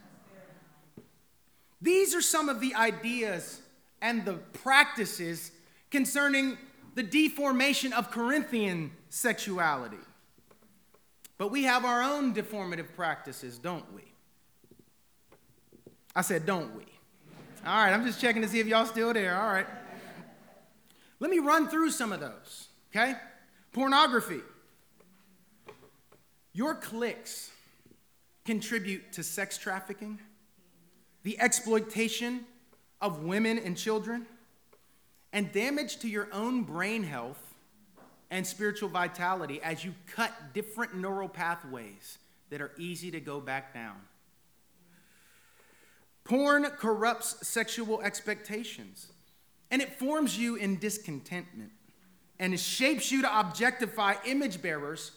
These 1.82 2.16
are 2.16 2.22
some 2.22 2.50
of 2.50 2.60
the 2.60 2.76
ideas 2.76 3.62
and 4.02 4.26
the 4.26 4.34
practices 4.34 5.52
concerning 5.92 6.58
the 6.96 7.04
deformation 7.04 7.94
of 7.94 8.12
Corinthian 8.12 8.92
sexuality. 9.10 9.98
But 11.40 11.52
we 11.52 11.64
have 11.64 11.86
our 11.86 12.04
own 12.04 12.36
deformative 12.36 12.94
practices, 12.96 13.58
don't 13.58 13.86
we? 13.96 14.04
I 16.14 16.22
said, 16.22 16.46
don't 16.46 16.76
we? 16.76 16.84
All 17.66 17.84
right, 17.84 17.94
I'm 17.94 18.06
just 18.06 18.20
checking 18.20 18.42
to 18.42 18.48
see 18.48 18.60
if 18.60 18.68
y'all 18.68 18.86
still 18.86 19.14
there. 19.14 19.42
All 19.42 19.48
right. 19.48 19.66
Let 21.22 21.32
me 21.32 21.40
run 21.40 21.70
through 21.70 21.92
some 21.92 22.12
of 22.12 22.20
those, 22.20 22.68
okay? 22.92 23.16
Pornography. 23.72 24.42
Your 26.52 26.76
clicks 26.76 27.52
contribute 28.44 29.14
to 29.14 29.24
sex 29.24 29.58
trafficking, 29.58 30.20
the 31.24 31.40
exploitation 31.40 32.42
of 33.00 33.24
women 33.24 33.60
and 33.60 33.78
children, 33.78 34.26
and 35.32 35.54
damage 35.54 36.00
to 36.00 36.10
your 36.10 36.28
own 36.34 36.64
brain 36.64 37.04
health 37.04 37.49
and 38.32 38.46
spiritual 38.46 38.90
vitality 38.90 39.62
as 39.62 39.84
you 39.84 39.94
cut 40.08 40.32
different 40.54 40.96
neural 40.96 41.28
pathways 41.28 42.18
that 42.50 42.62
are 42.62 42.72
easy 42.78 43.12
to 43.12 43.20
go 43.20 43.40
back 43.40 43.74
down. 43.74 43.96
Porn 46.24 46.64
corrupts 46.78 47.48
sexual 47.48 48.02
expectations, 48.02 49.12
and 49.72 49.82
it 49.82 49.98
forms 49.98 50.38
you 50.38 50.56
in 50.56 50.78
discontentment, 50.78 51.72
and 52.40 52.54
it 52.54 52.60
shapes 52.60 53.12
you 53.12 53.24
to 53.24 53.40
objectify 53.40 54.14
image 54.26 54.62
bearers 54.62 55.12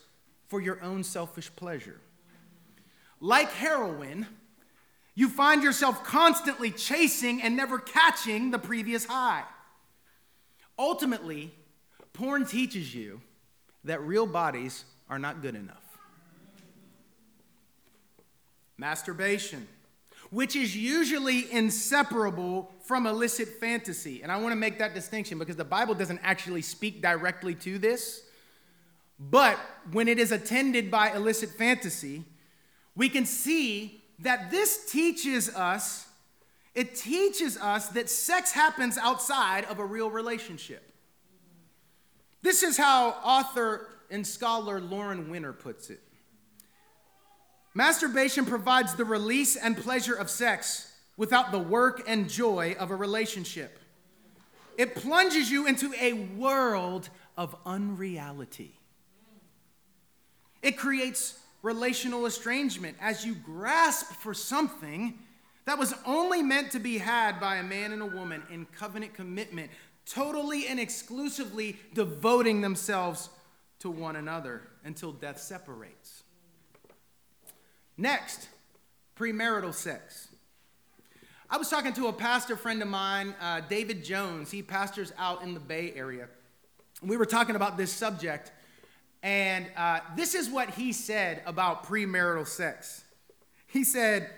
for 0.49 0.61
your 0.61 0.83
own 0.83 1.05
selfish 1.05 1.55
pleasure. 1.55 2.01
Like 3.21 3.53
heroin, 3.53 4.27
you 5.15 5.29
find 5.29 5.63
yourself 5.63 6.03
constantly 6.05 6.71
chasing 6.71 7.43
and 7.43 7.57
never 7.57 7.79
catching 7.79 8.51
the 8.51 8.59
previous 8.59 9.05
high. 9.05 9.45
Ultimately, 10.79 11.53
porn 12.13 12.45
teaches 12.45 12.95
you 12.95 13.21
that 13.85 14.01
real 14.03 14.27
bodies 14.27 14.85
are 15.09 15.19
not 15.19 15.43
good 15.43 15.55
enough. 15.55 15.99
Masturbation 18.79 19.67
which 20.33 20.57
is 20.57 20.75
usually 20.75 21.53
inseparable 21.53 22.73
from 22.85 23.07
illicit 23.07 23.47
fantasy. 23.61 24.23
And 24.23 24.33
I 24.33 24.39
want 24.39 24.53
to 24.53 24.57
make 24.57 24.79
that 24.79 24.95
distinction 24.95 25.39
because 25.39 25.57
the 25.57 25.65
Bible 25.65 25.95
doesn't 25.95 26.21
actually 26.23 26.63
speak 26.63 27.03
directly 27.03 27.55
to 27.57 27.79
this. 27.79 28.23
But 29.21 29.59
when 29.93 30.09
it 30.09 30.19
is 30.19 30.33
attended 30.33 30.91
by 30.91 31.15
illicit 31.15 31.51
fantasy, 31.51 32.25
we 32.97 33.11
can 33.11 33.27
see 33.27 34.03
that 34.21 34.51
this 34.51 34.91
teaches 34.91 35.55
us 35.55 36.09
it 36.75 36.95
teaches 36.95 37.59
us 37.59 37.89
that 37.89 38.09
sex 38.09 38.51
happens 38.51 38.97
outside 38.97 39.67
of 39.67 39.79
a 39.79 39.85
real 39.85 40.11
relationship. 40.11 40.91
This 42.43 42.63
is 42.63 42.77
how 42.77 43.11
author 43.25 43.89
and 44.11 44.27
scholar 44.27 44.81
Lauren 44.81 45.31
Winner 45.31 45.53
puts 45.53 45.91
it. 45.91 46.01
Masturbation 47.75 48.45
provides 48.45 48.95
the 48.95 49.05
release 49.05 49.57
and 49.57 49.77
pleasure 49.77 50.15
of 50.15 50.29
sex 50.29 50.93
without 51.17 51.53
the 51.53 51.59
work 51.59 52.03
and 52.07 52.29
joy 52.29 52.77
of 52.79 52.91
a 52.91 52.97
relationship. 52.97 53.79
It 54.77 54.95
plunges 54.95 55.51
you 55.51 55.67
into 55.67 55.93
a 55.99 56.13
world 56.13 57.09
of 57.37 57.55
unreality. 57.65 58.79
It 60.63 60.77
creates 60.77 61.39
relational 61.63 62.27
estrangement 62.27 62.97
as 63.01 63.25
you 63.25 63.35
grasp 63.35 64.13
for 64.13 64.35
something 64.35 65.19
that 65.65 65.79
was 65.79 65.95
only 66.05 66.43
meant 66.43 66.73
to 66.73 66.81
be 66.81 66.99
had 66.99 67.41
by 67.41 67.57
a 67.57 67.63
man 67.63 67.93
and 67.93 68.03
a 68.03 68.07
woman 68.07 68.43
in 68.51 68.67
covenant 68.67 69.15
commitment, 69.15 69.71
totally 70.07 70.67
and 70.67 70.81
exclusively 70.81 71.79
devoting 71.95 72.61
themselves 72.61 73.29
to 73.81 73.91
one 73.91 74.17
another 74.17 74.63
until 74.85 75.13
death 75.13 75.41
separates. 75.41 76.23
Next, 77.97 78.49
premarital 79.17 79.75
sex. 79.75 80.29
I 81.51 81.59
was 81.59 81.69
talking 81.69 81.93
to 81.95 82.07
a 82.07 82.13
pastor 82.13 82.57
friend 82.57 82.81
of 82.81 82.89
mine, 82.89 83.35
uh, 83.41 83.61
David 83.69 84.05
Jones. 84.05 84.51
He 84.51 84.63
pastors 84.63 85.13
out 85.19 85.43
in 85.43 85.53
the 85.53 85.61
Bay 85.61 85.93
Area. 85.95 86.29
We 87.03 87.17
were 87.17 87.27
talking 87.27 87.57
about 87.57 87.77
this 87.77 87.93
subject, 87.93 88.53
and 89.23 89.67
uh, 89.77 90.01
this 90.17 90.35
is 90.35 90.49
what 90.49 90.71
he 90.71 90.93
said 90.93 91.43
about 91.45 91.85
premarital 91.85 92.47
sex. 92.47 93.05
He 93.67 93.85
said, 93.85 94.31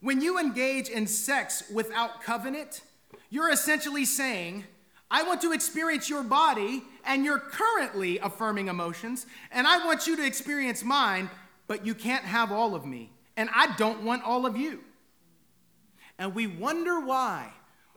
When 0.00 0.20
you 0.20 0.38
engage 0.38 0.88
in 0.88 1.06
sex 1.06 1.62
without 1.72 2.22
covenant, 2.22 2.82
you're 3.30 3.50
essentially 3.50 4.04
saying, 4.04 4.64
I 5.10 5.24
want 5.24 5.40
to 5.42 5.52
experience 5.52 6.08
your 6.08 6.22
body 6.22 6.84
and 7.04 7.24
your 7.24 7.38
currently 7.38 8.18
affirming 8.18 8.68
emotions, 8.68 9.26
and 9.50 9.66
I 9.66 9.84
want 9.84 10.06
you 10.06 10.16
to 10.16 10.24
experience 10.24 10.84
mine, 10.84 11.28
but 11.66 11.84
you 11.84 11.94
can't 11.94 12.24
have 12.24 12.52
all 12.52 12.74
of 12.74 12.86
me, 12.86 13.10
and 13.36 13.50
I 13.54 13.74
don't 13.76 14.04
want 14.04 14.22
all 14.22 14.46
of 14.46 14.56
you. 14.56 14.80
And 16.18 16.34
we 16.34 16.46
wonder 16.46 17.00
why, 17.00 17.50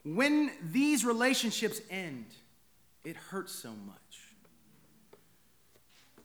when 0.04 0.52
these 0.72 1.06
relationships 1.06 1.82
end, 1.90 2.26
it 3.04 3.16
hurts 3.16 3.52
so 3.54 3.70
much. 3.70 3.98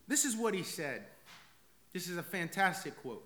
This 0.07 0.25
is 0.25 0.37
what 0.37 0.55
he 0.55 0.63
said. 0.63 1.03
This 1.93 2.09
is 2.09 2.17
a 2.17 2.23
fantastic 2.23 2.97
quote. 3.03 3.25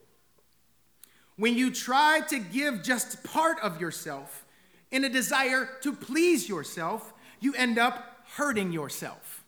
When 1.36 1.56
you 1.56 1.70
try 1.70 2.20
to 2.28 2.38
give 2.38 2.82
just 2.82 3.22
part 3.22 3.58
of 3.60 3.80
yourself 3.80 4.44
in 4.90 5.04
a 5.04 5.08
desire 5.08 5.68
to 5.82 5.92
please 5.92 6.48
yourself, 6.48 7.12
you 7.42 7.54
end 7.54 7.78
up 7.78 8.24
hurting 8.36 8.72
yourself. 8.72 9.44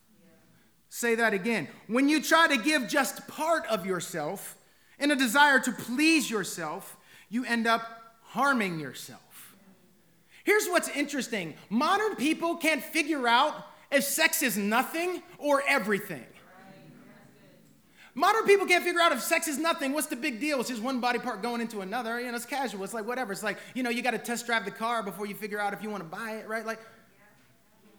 Say 0.89 1.15
that 1.15 1.33
again. 1.33 1.69
When 1.87 2.09
you 2.09 2.23
try 2.23 2.49
to 2.49 2.57
give 2.57 2.89
just 2.89 3.27
part 3.27 3.67
of 3.67 3.87
yourself 3.87 4.57
in 4.99 5.11
a 5.11 5.17
desire 5.17 5.59
to 5.61 5.73
please 5.73 6.31
yourself, 6.31 6.97
you 7.29 7.45
end 7.45 7.67
up 7.67 7.83
harming 8.23 8.79
yourself. 8.79 9.57
Here's 10.45 10.67
what's 10.67 10.89
interesting 10.91 11.55
modern 11.71 12.17
people 12.17 12.57
can't 12.57 12.83
figure 12.83 13.27
out 13.27 13.55
if 13.91 14.05
sex 14.05 14.43
is 14.43 14.57
nothing 14.57 15.23
or 15.39 15.63
everything. 15.67 16.27
Modern 18.17 18.45
people 18.45 18.67
can't 18.67 18.85
figure 18.85 19.01
out 19.01 19.11
if 19.11 19.21
sex 19.21 19.49
is 19.49 19.59
nothing. 19.59 19.93
What's 19.93 20.07
the 20.07 20.17
big 20.17 20.39
deal? 20.39 20.61
It's 20.61 20.69
just 20.69 20.83
one 20.83 21.01
body 21.01 21.19
part 21.19 21.43
going 21.43 21.61
into 21.61 21.81
another. 21.81 22.21
You 22.21 22.29
know, 22.29 22.37
it's 22.37 22.45
casual. 22.45 22.85
It's 22.85 22.95
like 22.95 23.07
whatever. 23.07 23.33
It's 23.33 23.43
like, 23.43 23.59
you 23.75 23.83
know, 23.83 23.91
you 23.91 24.03
got 24.03 24.13
to 24.13 24.19
test 24.19 24.47
drive 24.47 24.65
the 24.65 24.71
car 24.71 25.03
before 25.03 25.27
you 25.27 25.35
figure 25.35 25.61
out 25.61 25.73
if 25.73 25.83
you 25.83 25.91
want 25.91 26.05
to 26.05 26.09
buy 26.09 26.37
it, 26.37 26.47
right? 26.47 26.65
Like, 26.65 26.79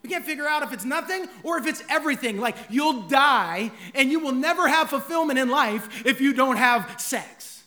we 0.06 0.12
can't 0.12 0.24
figure 0.24 0.48
out 0.48 0.62
if 0.62 0.72
it's 0.72 0.86
nothing 0.86 1.26
or 1.41 1.58
if 1.58 1.65
it's 1.65 1.82
everything. 1.89 2.39
Like, 2.39 2.56
you'll 2.70 3.08
die 3.08 3.72
and 3.96 4.12
you 4.12 4.20
will 4.20 4.34
never 4.34 4.68
have 4.68 4.91
fulfillment 4.91 5.39
in 5.39 5.50
life 5.50 6.06
if 6.06 6.22
you 6.22 6.32
don't 6.32 6.58
have 6.58 7.02
sex. 7.02 7.63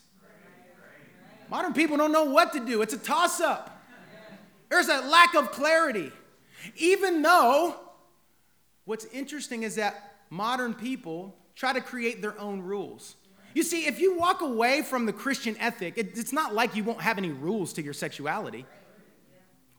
Modern 1.50 1.72
people 1.74 1.96
don't 1.96 2.12
know 2.12 2.26
what 2.26 2.52
to 2.52 2.64
do. 2.64 2.80
It's 2.80 2.94
a 2.94 2.98
toss 2.98 3.40
up. 3.40 3.82
There's 4.68 4.86
a 4.88 5.00
lack 5.00 5.34
of 5.34 5.50
clarity. 5.50 6.12
Even 6.76 7.22
though 7.22 7.74
what's 8.84 9.06
interesting 9.06 9.64
is 9.64 9.74
that 9.74 10.14
modern 10.30 10.74
people 10.74 11.34
try 11.56 11.72
to 11.72 11.80
create 11.80 12.22
their 12.22 12.38
own 12.38 12.60
rules. 12.60 13.16
You 13.52 13.64
see, 13.64 13.86
if 13.86 13.98
you 13.98 14.16
walk 14.16 14.42
away 14.42 14.82
from 14.82 15.06
the 15.06 15.12
Christian 15.12 15.56
ethic, 15.58 15.94
it's 15.96 16.32
not 16.32 16.54
like 16.54 16.76
you 16.76 16.84
won't 16.84 17.00
have 17.00 17.18
any 17.18 17.30
rules 17.30 17.72
to 17.72 17.82
your 17.82 17.94
sexuality. 17.94 18.64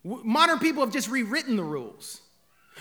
Modern 0.04 0.60
people 0.60 0.84
have 0.84 0.92
just 0.92 1.08
rewritten 1.10 1.56
the 1.56 1.64
rules. 1.64 2.20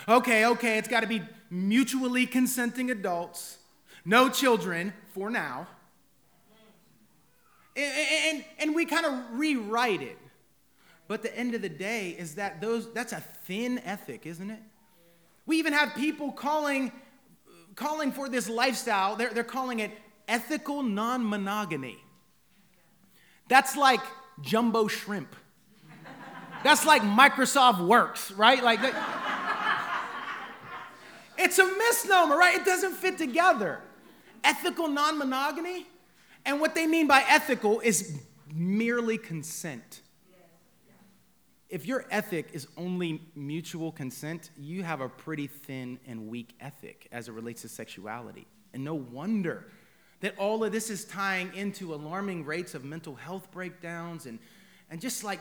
Okay, 0.06 0.46
okay, 0.46 0.78
it's 0.78 0.88
got 0.88 1.00
to 1.00 1.06
be 1.06 1.22
mutually 1.50 2.26
consenting 2.26 2.90
adults, 2.90 3.58
no 4.04 4.28
children 4.28 4.92
for 5.14 5.30
now. 5.30 5.66
And, 7.76 8.34
and, 8.36 8.44
and 8.58 8.74
we 8.74 8.84
kind 8.84 9.06
of 9.06 9.14
rewrite 9.38 10.02
it. 10.02 10.18
But 11.06 11.22
the 11.22 11.34
end 11.36 11.54
of 11.54 11.62
the 11.62 11.68
day 11.68 12.10
is 12.10 12.34
that 12.34 12.60
those 12.60 12.92
that's 12.92 13.12
a 13.12 13.20
thin 13.20 13.78
ethic, 13.78 14.26
isn't 14.26 14.50
it? 14.50 14.60
We 15.46 15.56
even 15.58 15.72
have 15.72 15.94
people 15.94 16.32
calling 16.32 16.92
calling 17.78 18.12
for 18.12 18.28
this 18.28 18.48
lifestyle, 18.48 19.16
they're, 19.16 19.30
they're 19.30 19.44
calling 19.44 19.78
it 19.78 19.92
ethical 20.26 20.82
non-monogamy. 20.82 21.96
That's 23.48 23.76
like 23.76 24.00
jumbo 24.42 24.88
shrimp. 24.88 25.34
That's 26.64 26.84
like 26.84 27.02
Microsoft 27.02 27.86
Works, 27.86 28.32
right? 28.32 28.62
Like 28.62 28.80
It's 31.38 31.58
a 31.58 31.66
misnomer, 31.66 32.36
right? 32.36 32.56
It 32.56 32.64
doesn't 32.64 32.94
fit 32.94 33.16
together. 33.16 33.80
Ethical 34.42 34.88
non-monogamy? 34.88 35.86
And 36.44 36.60
what 36.60 36.74
they 36.74 36.86
mean 36.86 37.06
by 37.06 37.24
ethical 37.28 37.80
is 37.80 38.20
merely 38.52 39.18
consent. 39.18 40.02
If 41.68 41.86
your 41.86 42.06
ethic 42.10 42.48
is 42.54 42.66
only 42.78 43.20
mutual 43.34 43.92
consent, 43.92 44.50
you 44.56 44.82
have 44.82 45.00
a 45.02 45.08
pretty 45.08 45.46
thin 45.46 45.98
and 46.06 46.28
weak 46.28 46.54
ethic 46.60 47.08
as 47.12 47.28
it 47.28 47.32
relates 47.32 47.62
to 47.62 47.68
sexuality. 47.68 48.46
And 48.72 48.82
no 48.84 48.94
wonder 48.94 49.70
that 50.20 50.36
all 50.38 50.64
of 50.64 50.72
this 50.72 50.88
is 50.90 51.04
tying 51.04 51.54
into 51.54 51.94
alarming 51.94 52.44
rates 52.44 52.74
of 52.74 52.84
mental 52.84 53.14
health 53.14 53.50
breakdowns 53.50 54.26
and, 54.26 54.38
and 54.90 55.00
just 55.00 55.24
like 55.24 55.40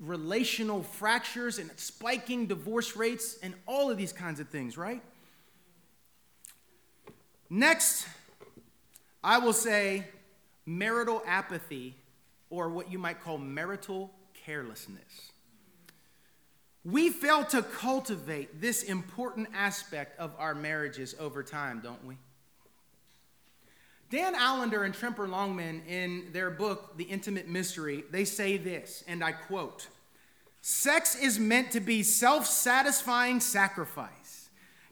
relational 0.00 0.82
fractures 0.82 1.58
and 1.58 1.70
spiking 1.76 2.46
divorce 2.46 2.96
rates 2.96 3.38
and 3.42 3.54
all 3.66 3.90
of 3.90 3.98
these 3.98 4.12
kinds 4.12 4.40
of 4.40 4.48
things, 4.48 4.78
right? 4.78 5.02
Next, 7.48 8.06
I 9.22 9.38
will 9.38 9.52
say 9.52 10.04
marital 10.64 11.22
apathy, 11.26 11.94
or 12.50 12.68
what 12.68 12.90
you 12.90 12.98
might 12.98 13.22
call 13.22 13.38
marital 13.38 14.10
carelessness. 14.34 15.32
We 16.84 17.10
fail 17.10 17.44
to 17.46 17.62
cultivate 17.62 18.60
this 18.60 18.82
important 18.84 19.48
aspect 19.54 20.18
of 20.20 20.32
our 20.38 20.54
marriages 20.54 21.14
over 21.18 21.42
time, 21.42 21.80
don't 21.82 22.04
we? 22.04 22.16
Dan 24.08 24.34
Allender 24.36 24.84
and 24.84 24.94
Tremper 24.94 25.26
Longman, 25.28 25.82
in 25.88 26.28
their 26.32 26.50
book, 26.50 26.96
The 26.96 27.04
Intimate 27.04 27.48
Mystery, 27.48 28.04
they 28.12 28.24
say 28.24 28.56
this, 28.56 29.02
and 29.08 29.22
I 29.24 29.32
quote 29.32 29.88
Sex 30.60 31.16
is 31.16 31.38
meant 31.38 31.72
to 31.72 31.80
be 31.80 32.02
self 32.02 32.46
satisfying 32.46 33.40
sacrifice, 33.40 34.10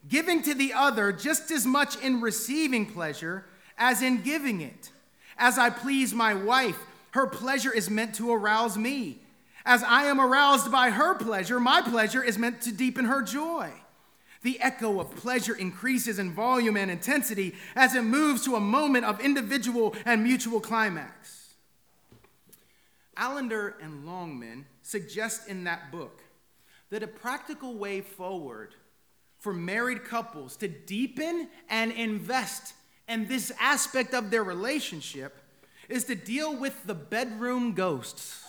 giving 0.08 0.42
to 0.42 0.54
the 0.54 0.72
other 0.72 1.12
just 1.12 1.50
as 1.50 1.66
much 1.66 1.96
in 2.02 2.20
receiving 2.20 2.86
pleasure 2.86 3.44
as 3.78 4.02
in 4.02 4.22
giving 4.22 4.60
it. 4.60 4.90
As 5.36 5.58
I 5.58 5.70
please 5.70 6.14
my 6.14 6.34
wife, 6.34 6.78
her 7.12 7.26
pleasure 7.26 7.72
is 7.72 7.90
meant 7.90 8.14
to 8.16 8.32
arouse 8.32 8.76
me. 8.76 9.18
As 9.64 9.82
I 9.82 10.04
am 10.04 10.20
aroused 10.20 10.70
by 10.70 10.90
her 10.90 11.14
pleasure, 11.14 11.58
my 11.58 11.80
pleasure 11.80 12.22
is 12.22 12.38
meant 12.38 12.60
to 12.62 12.72
deepen 12.72 13.06
her 13.06 13.22
joy. 13.22 13.70
The 14.42 14.60
echo 14.60 15.00
of 15.00 15.16
pleasure 15.16 15.54
increases 15.54 16.18
in 16.18 16.32
volume 16.32 16.76
and 16.76 16.90
intensity 16.90 17.54
as 17.74 17.94
it 17.94 18.02
moves 18.02 18.44
to 18.44 18.56
a 18.56 18.60
moment 18.60 19.06
of 19.06 19.20
individual 19.20 19.94
and 20.04 20.22
mutual 20.22 20.60
climax. 20.60 21.54
Allender 23.16 23.76
and 23.80 24.04
Longman 24.04 24.66
suggest 24.82 25.48
in 25.48 25.64
that 25.64 25.90
book 25.90 26.20
that 26.90 27.02
a 27.02 27.06
practical 27.06 27.74
way 27.74 28.02
forward 28.02 28.74
for 29.44 29.52
married 29.52 30.04
couples 30.04 30.56
to 30.56 30.66
deepen 30.66 31.48
and 31.68 31.92
invest 31.92 32.72
and 33.06 33.28
this 33.28 33.52
aspect 33.60 34.14
of 34.14 34.30
their 34.30 34.42
relationship 34.42 35.36
is 35.90 36.04
to 36.04 36.14
deal 36.14 36.56
with 36.56 36.86
the 36.86 36.94
bedroom 36.94 37.74
ghosts 37.74 38.42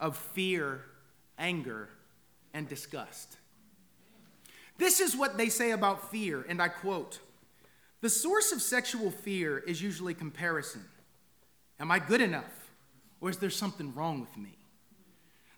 of 0.00 0.16
fear, 0.16 0.86
anger, 1.38 1.90
and 2.54 2.66
disgust. 2.66 3.36
This 4.78 5.00
is 5.00 5.14
what 5.14 5.36
they 5.36 5.50
say 5.50 5.72
about 5.72 6.10
fear, 6.10 6.46
and 6.48 6.62
I 6.62 6.68
quote 6.68 7.18
The 8.00 8.08
source 8.08 8.52
of 8.52 8.62
sexual 8.62 9.10
fear 9.10 9.58
is 9.58 9.82
usually 9.82 10.14
comparison. 10.14 10.82
Am 11.78 11.90
I 11.90 11.98
good 11.98 12.22
enough? 12.22 12.70
Or 13.20 13.28
is 13.28 13.36
there 13.36 13.50
something 13.50 13.94
wrong 13.94 14.22
with 14.22 14.34
me? 14.38 14.56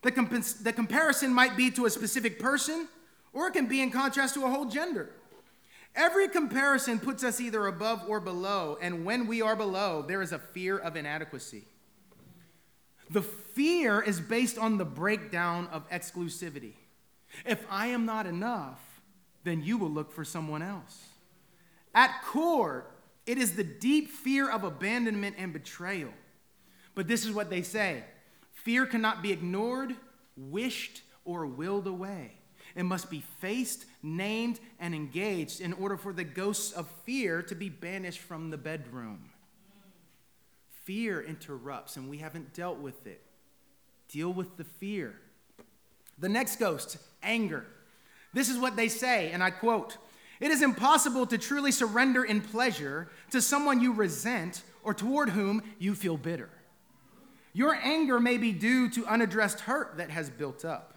The, 0.02 0.10
comp- 0.10 0.62
the 0.62 0.72
comparison 0.72 1.32
might 1.32 1.56
be 1.56 1.70
to 1.70 1.86
a 1.86 1.90
specific 1.90 2.40
person, 2.40 2.88
or 3.34 3.48
it 3.48 3.52
can 3.52 3.66
be 3.66 3.82
in 3.82 3.90
contrast 3.90 4.34
to 4.34 4.44
a 4.44 4.50
whole 4.50 4.64
gender. 4.64 5.10
Every 5.94 6.28
comparison 6.28 6.98
puts 6.98 7.22
us 7.22 7.40
either 7.40 7.66
above 7.66 8.04
or 8.08 8.20
below, 8.20 8.78
and 8.80 9.04
when 9.04 9.26
we 9.26 9.42
are 9.42 9.54
below, 9.54 10.02
there 10.02 10.22
is 10.22 10.32
a 10.32 10.38
fear 10.38 10.78
of 10.78 10.96
inadequacy. 10.96 11.64
The 13.10 13.22
fear 13.22 14.00
is 14.00 14.20
based 14.20 14.58
on 14.58 14.78
the 14.78 14.84
breakdown 14.84 15.68
of 15.70 15.88
exclusivity. 15.90 16.72
If 17.44 17.64
I 17.70 17.88
am 17.88 18.06
not 18.06 18.26
enough, 18.26 18.80
then 19.44 19.62
you 19.62 19.76
will 19.76 19.90
look 19.90 20.12
for 20.12 20.24
someone 20.24 20.62
else. 20.62 21.08
At 21.94 22.22
core, 22.24 22.86
it 23.26 23.38
is 23.38 23.54
the 23.54 23.64
deep 23.64 24.10
fear 24.10 24.50
of 24.50 24.64
abandonment 24.64 25.36
and 25.38 25.52
betrayal. 25.52 26.10
But 26.94 27.08
this 27.08 27.24
is 27.24 27.32
what 27.32 27.50
they 27.50 27.62
say 27.62 28.04
fear 28.52 28.86
cannot 28.86 29.22
be 29.22 29.32
ignored, 29.32 29.94
wished, 30.36 31.02
or 31.24 31.46
willed 31.46 31.86
away. 31.86 32.32
It 32.74 32.82
must 32.82 33.08
be 33.08 33.22
faced, 33.40 33.84
named, 34.02 34.58
and 34.80 34.94
engaged 34.94 35.60
in 35.60 35.72
order 35.74 35.96
for 35.96 36.12
the 36.12 36.24
ghosts 36.24 36.72
of 36.72 36.88
fear 37.04 37.42
to 37.42 37.54
be 37.54 37.68
banished 37.68 38.18
from 38.18 38.50
the 38.50 38.58
bedroom. 38.58 39.30
Fear 40.84 41.22
interrupts, 41.22 41.96
and 41.96 42.10
we 42.10 42.18
haven't 42.18 42.52
dealt 42.52 42.78
with 42.78 43.06
it. 43.06 43.22
Deal 44.08 44.32
with 44.32 44.56
the 44.56 44.64
fear. 44.64 45.14
The 46.18 46.28
next 46.28 46.56
ghost, 46.56 46.98
anger. 47.22 47.64
This 48.32 48.48
is 48.48 48.58
what 48.58 48.76
they 48.76 48.88
say, 48.88 49.30
and 49.30 49.42
I 49.42 49.50
quote 49.50 49.96
It 50.40 50.50
is 50.50 50.60
impossible 50.60 51.26
to 51.26 51.38
truly 51.38 51.72
surrender 51.72 52.24
in 52.24 52.40
pleasure 52.40 53.08
to 53.30 53.40
someone 53.40 53.80
you 53.80 53.92
resent 53.92 54.62
or 54.82 54.92
toward 54.94 55.30
whom 55.30 55.62
you 55.78 55.94
feel 55.94 56.16
bitter. 56.16 56.50
Your 57.52 57.74
anger 57.74 58.18
may 58.18 58.36
be 58.36 58.52
due 58.52 58.90
to 58.90 59.06
unaddressed 59.06 59.60
hurt 59.60 59.96
that 59.98 60.10
has 60.10 60.28
built 60.28 60.64
up. 60.64 60.93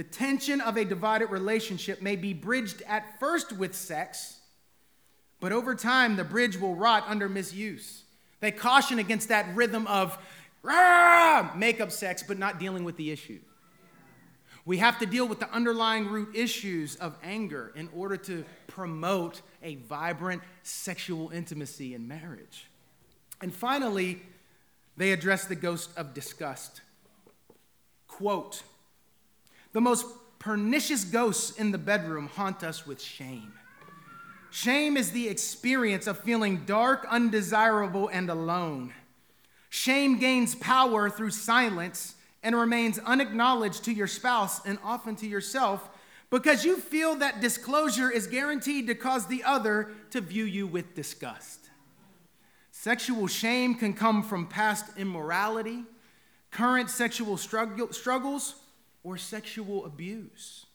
The 0.00 0.04
tension 0.04 0.62
of 0.62 0.78
a 0.78 0.84
divided 0.86 1.26
relationship 1.26 2.00
may 2.00 2.16
be 2.16 2.32
bridged 2.32 2.80
at 2.88 3.20
first 3.20 3.52
with 3.52 3.74
sex, 3.74 4.38
but 5.40 5.52
over 5.52 5.74
time 5.74 6.16
the 6.16 6.24
bridge 6.24 6.58
will 6.58 6.74
rot 6.74 7.04
under 7.06 7.28
misuse. 7.28 8.04
They 8.40 8.50
caution 8.50 8.98
against 8.98 9.28
that 9.28 9.54
rhythm 9.54 9.86
of 9.86 10.16
makeup 11.54 11.92
sex, 11.92 12.24
but 12.26 12.38
not 12.38 12.58
dealing 12.58 12.82
with 12.82 12.96
the 12.96 13.10
issue. 13.10 13.40
We 14.64 14.78
have 14.78 14.98
to 15.00 15.04
deal 15.04 15.28
with 15.28 15.38
the 15.38 15.52
underlying 15.52 16.06
root 16.06 16.34
issues 16.34 16.96
of 16.96 17.14
anger 17.22 17.70
in 17.76 17.90
order 17.94 18.16
to 18.16 18.46
promote 18.68 19.42
a 19.62 19.74
vibrant 19.74 20.40
sexual 20.62 21.28
intimacy 21.28 21.92
in 21.92 22.08
marriage. 22.08 22.70
And 23.42 23.54
finally, 23.54 24.22
they 24.96 25.12
address 25.12 25.44
the 25.44 25.56
ghost 25.56 25.90
of 25.98 26.14
disgust. 26.14 26.80
Quote 28.08 28.62
The 29.72 29.80
most 29.80 30.06
pernicious 30.38 31.04
ghosts 31.04 31.56
in 31.58 31.70
the 31.70 31.78
bedroom 31.78 32.28
haunt 32.28 32.64
us 32.64 32.86
with 32.86 33.00
shame. 33.00 33.52
Shame 34.50 34.96
is 34.96 35.12
the 35.12 35.28
experience 35.28 36.06
of 36.06 36.18
feeling 36.20 36.64
dark, 36.66 37.06
undesirable, 37.08 38.08
and 38.08 38.28
alone. 38.28 38.92
Shame 39.68 40.18
gains 40.18 40.56
power 40.56 41.08
through 41.08 41.30
silence 41.30 42.16
and 42.42 42.56
remains 42.56 42.98
unacknowledged 42.98 43.84
to 43.84 43.92
your 43.92 44.08
spouse 44.08 44.64
and 44.66 44.78
often 44.82 45.14
to 45.16 45.26
yourself 45.26 45.88
because 46.30 46.64
you 46.64 46.78
feel 46.78 47.16
that 47.16 47.40
disclosure 47.40 48.10
is 48.10 48.26
guaranteed 48.26 48.88
to 48.88 48.94
cause 48.94 49.26
the 49.26 49.44
other 49.44 49.90
to 50.10 50.20
view 50.20 50.44
you 50.44 50.66
with 50.66 50.94
disgust. 50.94 51.70
Sexual 52.72 53.26
shame 53.26 53.74
can 53.74 53.92
come 53.92 54.22
from 54.22 54.46
past 54.46 54.86
immorality, 54.96 55.84
current 56.50 56.88
sexual 56.88 57.36
struggle, 57.36 57.92
struggles, 57.92 58.54
or 59.02 59.16
sexual 59.16 59.84
abuse. 59.86 60.66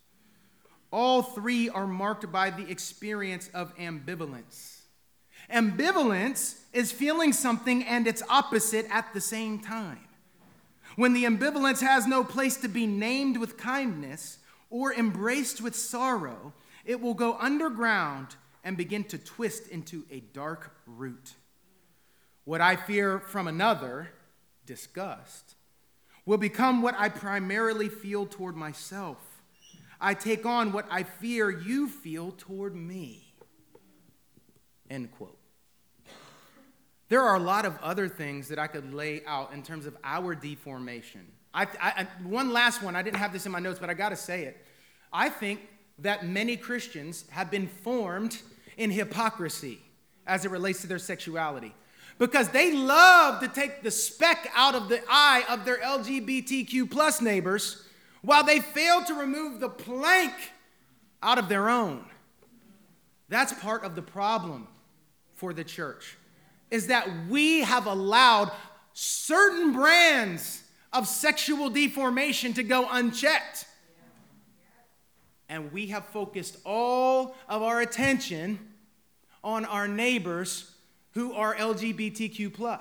All 0.91 1.21
three 1.21 1.69
are 1.69 1.87
marked 1.87 2.31
by 2.31 2.49
the 2.49 2.69
experience 2.69 3.49
of 3.53 3.75
ambivalence. 3.77 4.81
Ambivalence 5.51 6.59
is 6.73 6.91
feeling 6.91 7.33
something 7.33 7.83
and 7.83 8.07
its 8.07 8.23
opposite 8.29 8.87
at 8.89 9.13
the 9.13 9.21
same 9.21 9.59
time. 9.59 9.99
When 10.95 11.13
the 11.13 11.25
ambivalence 11.25 11.81
has 11.81 12.07
no 12.07 12.23
place 12.23 12.57
to 12.57 12.67
be 12.67 12.87
named 12.87 13.37
with 13.37 13.57
kindness 13.57 14.39
or 14.69 14.93
embraced 14.93 15.61
with 15.61 15.75
sorrow, 15.75 16.53
it 16.85 17.01
will 17.01 17.13
go 17.13 17.37
underground 17.39 18.35
and 18.63 18.77
begin 18.77 19.03
to 19.05 19.17
twist 19.17 19.67
into 19.67 20.05
a 20.09 20.21
dark 20.21 20.71
root. 20.87 21.33
What 22.45 22.61
I 22.61 22.75
fear 22.75 23.19
from 23.19 23.47
another, 23.47 24.09
disgust, 24.65 25.55
will 26.25 26.37
become 26.37 26.81
what 26.81 26.95
I 26.97 27.09
primarily 27.09 27.89
feel 27.89 28.25
toward 28.25 28.55
myself. 28.55 29.17
I 30.01 30.13
take 30.13 30.45
on 30.45 30.71
what 30.71 30.87
I 30.89 31.03
fear 31.03 31.49
you 31.49 31.87
feel 31.87 32.33
toward 32.37 32.75
me. 32.75 33.33
End 34.89 35.11
quote. 35.11 35.37
There 37.07 37.21
are 37.21 37.35
a 37.35 37.39
lot 37.39 37.65
of 37.65 37.77
other 37.81 38.09
things 38.09 38.47
that 38.47 38.57
I 38.57 38.67
could 38.67 38.93
lay 38.93 39.23
out 39.25 39.53
in 39.53 39.61
terms 39.61 39.85
of 39.85 39.95
our 40.03 40.33
deformation. 40.33 41.27
I, 41.53 41.67
I, 41.79 42.07
one 42.23 42.51
last 42.51 42.81
one, 42.81 42.95
I 42.95 43.03
didn't 43.03 43.17
have 43.17 43.31
this 43.31 43.45
in 43.45 43.51
my 43.51 43.59
notes, 43.59 43.79
but 43.79 43.89
I 43.89 43.93
got 43.93 44.09
to 44.09 44.15
say 44.15 44.43
it. 44.43 44.65
I 45.13 45.29
think 45.29 45.61
that 45.99 46.25
many 46.25 46.57
Christians 46.57 47.25
have 47.29 47.49
been 47.49 47.67
formed 47.67 48.41
in 48.75 48.91
hypocrisy 48.91 49.79
as 50.27 50.43
it 50.43 50.51
relates 50.51 50.81
to 50.81 50.87
their 50.87 50.99
sexuality 50.99 51.73
because 52.17 52.49
they 52.49 52.71
love 52.71 53.41
to 53.41 53.47
take 53.47 53.83
the 53.83 53.91
speck 53.91 54.49
out 54.55 54.75
of 54.75 54.89
the 54.89 55.01
eye 55.09 55.43
of 55.49 55.65
their 55.65 55.79
LGBTQ 55.79 56.89
plus 56.89 57.21
neighbors 57.21 57.85
while 58.21 58.43
they 58.43 58.59
fail 58.59 59.03
to 59.03 59.13
remove 59.13 59.59
the 59.59 59.69
plank 59.69 60.33
out 61.21 61.37
of 61.37 61.49
their 61.49 61.69
own. 61.69 62.05
That's 63.27 63.53
part 63.53 63.83
of 63.83 63.95
the 63.95 64.01
problem 64.01 64.67
for 65.33 65.53
the 65.53 65.63
church 65.63 66.17
is 66.71 66.87
that 66.87 67.07
we 67.29 67.61
have 67.61 67.85
allowed 67.85 68.51
certain 68.93 69.73
brands 69.73 70.63
of 70.93 71.07
sexual 71.07 71.69
deformation 71.69 72.53
to 72.53 72.63
go 72.63 72.87
unchecked. 72.89 73.65
And 75.49 75.71
we 75.71 75.87
have 75.87 76.05
focused 76.05 76.57
all 76.65 77.35
of 77.47 77.61
our 77.61 77.81
attention 77.81 78.59
on 79.43 79.65
our 79.65 79.87
neighbors 79.87 80.74
who 81.15 81.33
are 81.33 81.55
LGBTQ. 81.55 82.77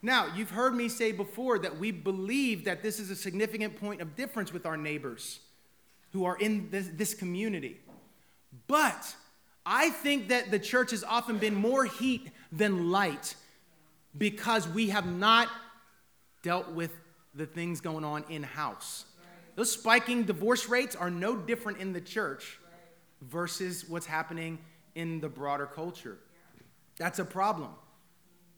Now, 0.00 0.28
you've 0.36 0.50
heard 0.50 0.74
me 0.74 0.88
say 0.88 1.10
before 1.10 1.58
that 1.58 1.78
we 1.78 1.90
believe 1.90 2.66
that 2.66 2.82
this 2.82 3.00
is 3.00 3.10
a 3.10 3.16
significant 3.16 3.80
point 3.80 4.00
of 4.00 4.14
difference 4.14 4.52
with 4.52 4.64
our 4.64 4.76
neighbors 4.76 5.40
who 6.12 6.24
are 6.24 6.36
in 6.36 6.70
this, 6.70 6.88
this 6.94 7.14
community. 7.14 7.80
But 8.68 9.16
I 9.66 9.90
think 9.90 10.28
that 10.28 10.50
the 10.50 10.58
church 10.58 10.92
has 10.92 11.02
often 11.02 11.38
been 11.38 11.54
more 11.54 11.84
heat 11.84 12.30
than 12.52 12.90
light 12.90 13.34
because 14.16 14.68
we 14.68 14.90
have 14.90 15.06
not 15.06 15.48
dealt 16.42 16.70
with 16.72 16.92
the 17.34 17.46
things 17.46 17.80
going 17.80 18.04
on 18.04 18.24
in 18.28 18.42
house. 18.42 19.04
Those 19.56 19.72
spiking 19.72 20.22
divorce 20.24 20.68
rates 20.68 20.94
are 20.94 21.10
no 21.10 21.36
different 21.36 21.78
in 21.78 21.92
the 21.92 22.00
church 22.00 22.60
versus 23.22 23.88
what's 23.88 24.06
happening 24.06 24.58
in 24.94 25.20
the 25.20 25.28
broader 25.28 25.66
culture. 25.66 26.18
That's 26.98 27.18
a 27.18 27.24
problem. 27.24 27.70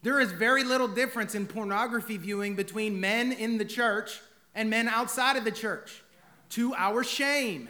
There 0.03 0.19
is 0.19 0.33
very 0.33 0.65
little 0.65 0.89
difference 0.89 1.35
in 1.35 1.47
pornography 1.47 2.17
viewing 2.17 2.57
between 2.57 3.01
men 3.01 3.33
in 3.33 3.59
the 3.59 3.65
church 3.65 4.19
and 4.55 4.71
men 4.71 4.89
outside 4.89 5.37
of 5.37 5.45
the 5.45 5.51
church, 5.51 6.03
to 6.51 6.75
our 6.75 7.05
shame. 7.05 7.69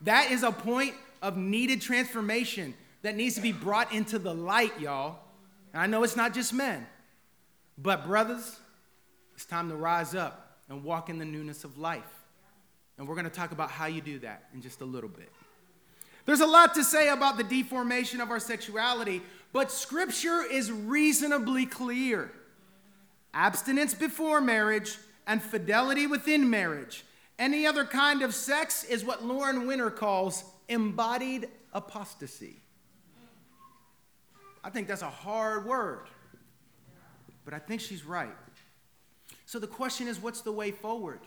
That 0.00 0.30
is 0.30 0.42
a 0.42 0.50
point 0.50 0.94
of 1.22 1.36
needed 1.36 1.80
transformation 1.80 2.74
that 3.02 3.14
needs 3.14 3.36
to 3.36 3.40
be 3.40 3.52
brought 3.52 3.92
into 3.92 4.18
the 4.18 4.34
light, 4.34 4.80
y'all. 4.80 5.18
And 5.72 5.82
I 5.82 5.86
know 5.86 6.02
it's 6.02 6.16
not 6.16 6.34
just 6.34 6.52
men, 6.52 6.86
but 7.78 8.06
brothers, 8.06 8.58
it's 9.34 9.44
time 9.44 9.68
to 9.68 9.76
rise 9.76 10.14
up 10.14 10.58
and 10.68 10.82
walk 10.82 11.10
in 11.10 11.18
the 11.18 11.24
newness 11.24 11.64
of 11.64 11.78
life. 11.78 12.02
And 12.98 13.06
we're 13.06 13.14
going 13.14 13.24
to 13.24 13.30
talk 13.30 13.52
about 13.52 13.70
how 13.70 13.86
you 13.86 14.00
do 14.00 14.18
that 14.20 14.44
in 14.54 14.62
just 14.62 14.80
a 14.80 14.84
little 14.84 15.10
bit. 15.10 15.30
There's 16.24 16.40
a 16.40 16.46
lot 16.46 16.74
to 16.74 16.82
say 16.82 17.08
about 17.08 17.36
the 17.36 17.44
deformation 17.44 18.20
of 18.20 18.30
our 18.30 18.40
sexuality, 18.40 19.22
but 19.52 19.70
scripture 19.70 20.42
is 20.42 20.70
reasonably 20.70 21.66
clear. 21.66 22.30
Abstinence 23.32 23.94
before 23.94 24.40
marriage 24.40 24.98
and 25.26 25.42
fidelity 25.42 26.06
within 26.06 26.48
marriage. 26.48 27.04
Any 27.38 27.66
other 27.66 27.84
kind 27.84 28.22
of 28.22 28.34
sex 28.34 28.84
is 28.84 29.04
what 29.04 29.24
Lauren 29.24 29.66
Winner 29.66 29.90
calls 29.90 30.44
embodied 30.68 31.48
apostasy. 31.72 32.62
I 34.64 34.70
think 34.70 34.88
that's 34.88 35.02
a 35.02 35.10
hard 35.10 35.66
word, 35.66 36.08
but 37.44 37.54
I 37.54 37.58
think 37.58 37.80
she's 37.80 38.04
right. 38.04 38.34
So 39.44 39.58
the 39.58 39.66
question 39.66 40.08
is 40.08 40.20
what's 40.20 40.40
the 40.40 40.52
way 40.52 40.70
forward? 40.72 41.20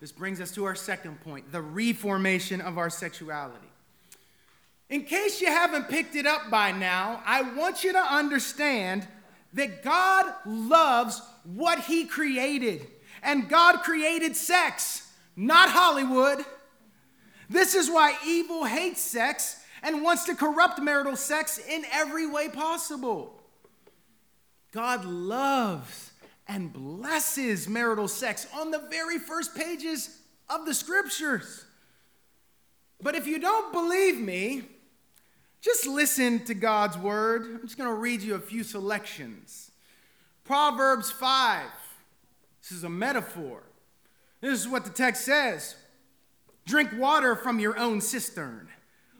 This 0.00 0.10
brings 0.10 0.40
us 0.40 0.50
to 0.56 0.64
our 0.64 0.74
second 0.74 1.20
point 1.20 1.52
the 1.52 1.60
reformation 1.60 2.60
of 2.60 2.78
our 2.78 2.90
sexuality. 2.90 3.71
In 4.92 5.04
case 5.04 5.40
you 5.40 5.46
haven't 5.46 5.88
picked 5.88 6.16
it 6.16 6.26
up 6.26 6.50
by 6.50 6.70
now, 6.70 7.22
I 7.24 7.40
want 7.40 7.82
you 7.82 7.94
to 7.94 7.98
understand 7.98 9.08
that 9.54 9.82
God 9.82 10.34
loves 10.44 11.22
what 11.44 11.78
He 11.78 12.04
created. 12.04 12.86
And 13.22 13.48
God 13.48 13.78
created 13.78 14.36
sex, 14.36 15.10
not 15.34 15.70
Hollywood. 15.70 16.44
This 17.48 17.74
is 17.74 17.88
why 17.88 18.18
evil 18.26 18.66
hates 18.66 19.00
sex 19.00 19.64
and 19.82 20.02
wants 20.02 20.24
to 20.24 20.34
corrupt 20.34 20.78
marital 20.82 21.16
sex 21.16 21.56
in 21.56 21.86
every 21.90 22.26
way 22.26 22.50
possible. 22.50 23.40
God 24.72 25.06
loves 25.06 26.12
and 26.46 26.70
blesses 26.70 27.66
marital 27.66 28.08
sex 28.08 28.46
on 28.54 28.70
the 28.70 28.86
very 28.90 29.18
first 29.18 29.54
pages 29.54 30.18
of 30.50 30.66
the 30.66 30.74
scriptures. 30.74 31.64
But 33.00 33.14
if 33.14 33.26
you 33.26 33.38
don't 33.38 33.72
believe 33.72 34.20
me, 34.20 34.64
just 35.62 35.86
listen 35.86 36.44
to 36.46 36.54
God's 36.54 36.98
word. 36.98 37.42
I'm 37.44 37.62
just 37.62 37.78
going 37.78 37.88
to 37.88 37.94
read 37.94 38.20
you 38.20 38.34
a 38.34 38.40
few 38.40 38.64
selections. 38.64 39.70
Proverbs 40.44 41.10
5. 41.10 41.64
This 42.60 42.72
is 42.72 42.84
a 42.84 42.90
metaphor. 42.90 43.62
This 44.40 44.58
is 44.58 44.68
what 44.68 44.84
the 44.84 44.90
text 44.90 45.24
says 45.24 45.76
Drink 46.66 46.90
water 46.96 47.36
from 47.36 47.60
your 47.60 47.78
own 47.78 48.00
cistern, 48.00 48.68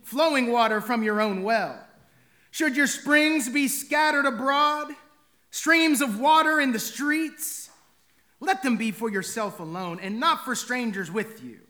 flowing 0.02 0.50
water 0.50 0.80
from 0.80 1.02
your 1.02 1.20
own 1.20 1.44
well. 1.44 1.78
Should 2.50 2.76
your 2.76 2.86
springs 2.88 3.48
be 3.48 3.68
scattered 3.68 4.26
abroad, 4.26 4.92
streams 5.50 6.00
of 6.00 6.20
water 6.20 6.60
in 6.60 6.72
the 6.72 6.78
streets, 6.78 7.70
let 8.40 8.62
them 8.62 8.76
be 8.76 8.90
for 8.90 9.08
yourself 9.08 9.60
alone 9.60 10.00
and 10.02 10.18
not 10.18 10.44
for 10.44 10.54
strangers 10.54 11.10
with 11.10 11.42
you. 11.42 11.60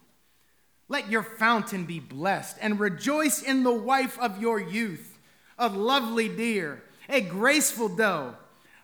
Let 0.93 1.09
your 1.09 1.23
fountain 1.23 1.87
be 1.87 2.01
blessed 2.01 2.59
and 2.61 2.79
rejoice 2.79 3.41
in 3.41 3.63
the 3.63 3.73
wife 3.73 4.19
of 4.19 4.43
your 4.43 4.61
youth, 4.61 5.19
a 5.59 5.71
lovely 5.71 6.29
deer, 6.29 6.83
a 7.09 7.23
graceful 7.23 7.89
doe. 7.89 8.35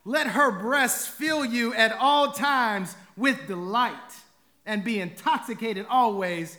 Let 0.07 0.29
her 0.29 0.51
breasts 0.51 1.07
fill 1.07 1.44
you 1.44 1.75
at 1.75 1.92
all 1.92 2.33
times 2.33 2.97
with 3.14 3.47
delight 3.47 3.92
and 4.64 4.83
be 4.83 5.01
intoxicated 5.01 5.85
always 5.90 6.57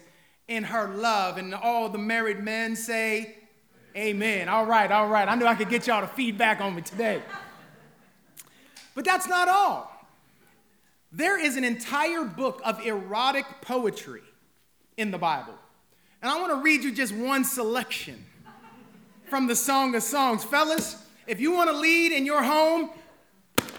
in 0.47 0.65
her 0.65 0.87
love. 0.87 1.37
And 1.37 1.55
all 1.55 1.89
the 1.89 1.97
married 1.97 2.43
men 2.43 2.75
say, 2.75 3.35
Amen. 3.97 4.49
All 4.49 4.67
right, 4.67 4.91
all 4.91 5.07
right. 5.07 5.27
I 5.27 5.33
knew 5.33 5.47
I 5.47 5.55
could 5.55 5.69
get 5.69 5.87
y'all 5.87 6.01
to 6.01 6.07
feedback 6.09 6.61
on 6.61 6.75
me 6.75 6.83
today. 6.83 7.23
But 8.93 9.03
that's 9.03 9.27
not 9.27 9.47
all. 9.47 9.91
There 11.11 11.43
is 11.43 11.57
an 11.57 11.63
entire 11.63 12.23
book 12.23 12.61
of 12.63 12.85
erotic 12.85 13.45
poetry 13.61 14.21
in 14.99 15.11
the 15.11 15.17
Bible. 15.17 15.53
And 16.21 16.29
I 16.29 16.39
want 16.39 16.51
to 16.51 16.61
read 16.61 16.83
you 16.83 16.93
just 16.93 17.15
one 17.15 17.45
selection 17.45 18.23
from 19.29 19.47
the 19.47 19.55
Song 19.55 19.95
of 19.95 20.03
Songs. 20.03 20.43
Fellas, 20.43 21.01
if 21.25 21.39
you 21.39 21.53
want 21.53 21.69
to 21.69 21.77
lead 21.77 22.11
in 22.11 22.25
your 22.25 22.43
home, 22.43 22.89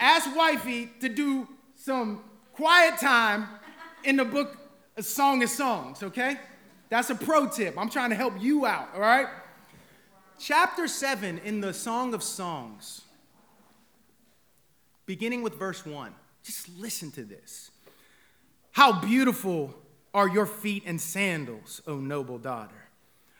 ask 0.00 0.34
wifey 0.34 0.90
to 1.00 1.10
do 1.10 1.46
some 1.76 2.22
quiet 2.54 2.98
time 2.98 3.46
in 4.02 4.16
the 4.16 4.24
book 4.24 4.56
A 4.96 5.02
Song 5.02 5.42
of 5.42 5.50
Songs, 5.50 6.02
okay? 6.02 6.38
That's 6.88 7.10
a 7.10 7.14
pro 7.14 7.46
tip. 7.46 7.74
I'm 7.76 7.90
trying 7.90 8.10
to 8.10 8.16
help 8.16 8.40
you 8.40 8.64
out, 8.64 8.88
all 8.94 9.00
right? 9.00 9.26
Chapter 10.38 10.88
7 10.88 11.38
in 11.44 11.60
the 11.60 11.74
Song 11.74 12.14
of 12.14 12.22
Songs, 12.22 13.02
beginning 15.04 15.42
with 15.42 15.58
verse 15.58 15.84
1. 15.84 16.14
Just 16.42 16.70
listen 16.78 17.10
to 17.10 17.24
this. 17.24 17.70
How 18.72 18.98
beautiful 19.02 19.74
are 20.12 20.28
your 20.28 20.46
feet 20.46 20.82
and 20.86 21.00
sandals, 21.00 21.80
O 21.86 21.96
noble 21.96 22.38
daughter. 22.38 22.88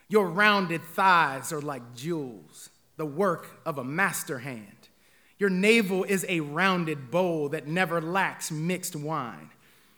Your 0.07 0.27
rounded 0.27 0.81
thighs 0.81 1.53
are 1.53 1.61
like 1.61 1.95
jewels, 1.95 2.69
the 2.97 3.05
work 3.05 3.61
of 3.65 3.77
a 3.77 3.83
master 3.83 4.39
hand. 4.39 4.89
Your 5.37 5.49
navel 5.49 6.03
is 6.03 6.25
a 6.29 6.41
rounded 6.41 7.09
bowl 7.09 7.49
that 7.49 7.67
never 7.67 8.01
lacks 8.01 8.51
mixed 8.51 8.95
wine. 8.95 9.49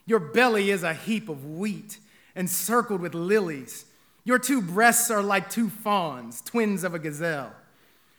Your 0.06 0.20
belly 0.20 0.70
is 0.70 0.84
a 0.84 0.94
heap 0.94 1.30
of 1.30 1.46
wheat 1.46 1.98
encircled 2.36 3.02
with 3.02 3.14
lilies. 3.14 3.86
Your 4.24 4.40
two 4.40 4.62
breasts 4.62 5.12
are 5.12 5.22
like 5.22 5.50
two 5.50 5.70
fawns, 5.70 6.42
twins 6.42 6.84
of 6.84 6.94
a 6.94 7.00
gazelle. 7.00 7.54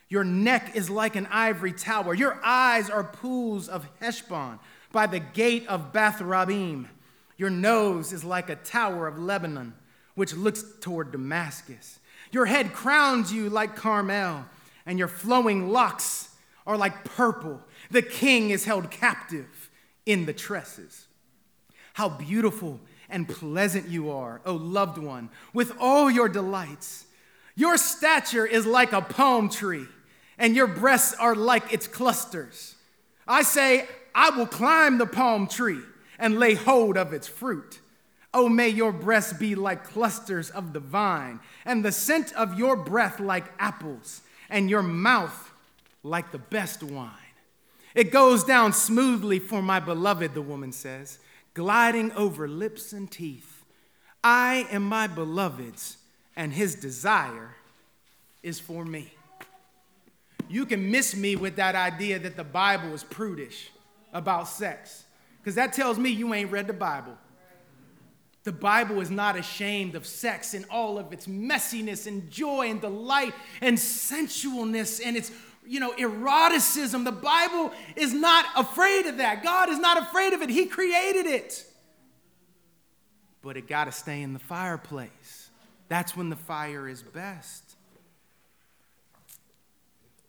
Your 0.08 0.24
neck 0.24 0.76
is 0.76 0.90
like 0.90 1.16
an 1.16 1.26
ivory 1.30 1.72
tower. 1.72 2.14
Your 2.14 2.38
eyes 2.44 2.90
are 2.90 3.04
pools 3.04 3.68
of 3.68 3.88
Heshbon 4.00 4.58
by 4.92 5.06
the 5.06 5.20
gate 5.20 5.66
of 5.66 5.92
Bath 5.92 6.18
Rabbim. 6.20 6.88
Your 7.44 7.50
nose 7.50 8.14
is 8.14 8.24
like 8.24 8.48
a 8.48 8.56
tower 8.56 9.06
of 9.06 9.18
Lebanon, 9.18 9.74
which 10.14 10.32
looks 10.32 10.64
toward 10.80 11.12
Damascus. 11.12 11.98
Your 12.32 12.46
head 12.46 12.72
crowns 12.72 13.34
you 13.34 13.50
like 13.50 13.76
Carmel, 13.76 14.46
and 14.86 14.98
your 14.98 15.08
flowing 15.08 15.68
locks 15.68 16.30
are 16.66 16.78
like 16.78 17.04
purple. 17.04 17.60
The 17.90 18.00
king 18.00 18.48
is 18.48 18.64
held 18.64 18.90
captive 18.90 19.68
in 20.06 20.24
the 20.24 20.32
tresses. 20.32 21.06
How 21.92 22.08
beautiful 22.08 22.80
and 23.10 23.28
pleasant 23.28 23.90
you 23.90 24.10
are, 24.10 24.40
O 24.46 24.54
loved 24.54 24.96
one, 24.96 25.28
with 25.52 25.76
all 25.78 26.10
your 26.10 26.30
delights. 26.30 27.04
Your 27.56 27.76
stature 27.76 28.46
is 28.46 28.64
like 28.64 28.94
a 28.94 29.02
palm 29.02 29.50
tree, 29.50 29.84
and 30.38 30.56
your 30.56 30.66
breasts 30.66 31.14
are 31.20 31.34
like 31.34 31.74
its 31.74 31.88
clusters. 31.88 32.76
I 33.28 33.42
say, 33.42 33.86
I 34.14 34.30
will 34.30 34.46
climb 34.46 34.96
the 34.96 35.04
palm 35.04 35.46
tree 35.46 35.82
and 36.24 36.38
lay 36.38 36.54
hold 36.54 36.96
of 36.96 37.12
its 37.12 37.28
fruit. 37.28 37.80
Oh, 38.32 38.48
may 38.48 38.70
your 38.70 38.92
breasts 38.92 39.34
be 39.34 39.54
like 39.54 39.84
clusters 39.84 40.48
of 40.48 40.72
the 40.72 40.80
vine, 40.80 41.38
and 41.66 41.84
the 41.84 41.92
scent 41.92 42.32
of 42.32 42.58
your 42.58 42.76
breath 42.76 43.20
like 43.20 43.52
apples, 43.58 44.22
and 44.48 44.70
your 44.70 44.80
mouth 44.82 45.52
like 46.02 46.32
the 46.32 46.38
best 46.38 46.82
wine. 46.82 47.10
It 47.94 48.10
goes 48.10 48.42
down 48.42 48.72
smoothly 48.72 49.38
for 49.38 49.60
my 49.60 49.80
beloved, 49.80 50.32
the 50.32 50.40
woman 50.40 50.72
says, 50.72 51.18
gliding 51.52 52.10
over 52.12 52.48
lips 52.48 52.94
and 52.94 53.10
teeth. 53.10 53.62
I 54.24 54.66
am 54.70 54.82
my 54.82 55.08
beloved's, 55.08 55.98
and 56.36 56.54
his 56.54 56.74
desire 56.74 57.54
is 58.42 58.58
for 58.58 58.86
me. 58.86 59.12
You 60.48 60.64
can 60.64 60.90
miss 60.90 61.14
me 61.14 61.36
with 61.36 61.56
that 61.56 61.74
idea 61.74 62.18
that 62.18 62.36
the 62.36 62.44
Bible 62.44 62.94
is 62.94 63.04
prudish 63.04 63.70
about 64.14 64.48
sex, 64.48 65.03
because 65.44 65.56
that 65.56 65.74
tells 65.74 65.98
me 65.98 66.08
you 66.08 66.32
ain't 66.32 66.50
read 66.50 66.66
the 66.66 66.72
Bible. 66.72 67.18
The 68.44 68.52
Bible 68.52 69.02
is 69.02 69.10
not 69.10 69.36
ashamed 69.36 69.94
of 69.94 70.06
sex 70.06 70.54
and 70.54 70.64
all 70.70 70.98
of 70.98 71.12
its 71.12 71.26
messiness 71.26 72.06
and 72.06 72.30
joy 72.30 72.70
and 72.70 72.80
delight 72.80 73.34
and 73.60 73.76
sensualness 73.76 75.02
and 75.04 75.18
its 75.18 75.30
you 75.66 75.80
know 75.80 75.92
eroticism. 75.98 77.04
The 77.04 77.12
Bible 77.12 77.72
is 77.94 78.14
not 78.14 78.46
afraid 78.56 79.04
of 79.04 79.18
that. 79.18 79.42
God 79.42 79.68
is 79.68 79.78
not 79.78 80.00
afraid 80.00 80.32
of 80.32 80.40
it. 80.40 80.48
He 80.48 80.64
created 80.64 81.26
it. 81.26 81.66
But 83.42 83.58
it 83.58 83.68
got 83.68 83.84
to 83.84 83.92
stay 83.92 84.22
in 84.22 84.32
the 84.32 84.38
fireplace. 84.38 85.50
That's 85.88 86.16
when 86.16 86.30
the 86.30 86.36
fire 86.36 86.88
is 86.88 87.02
best. 87.02 87.63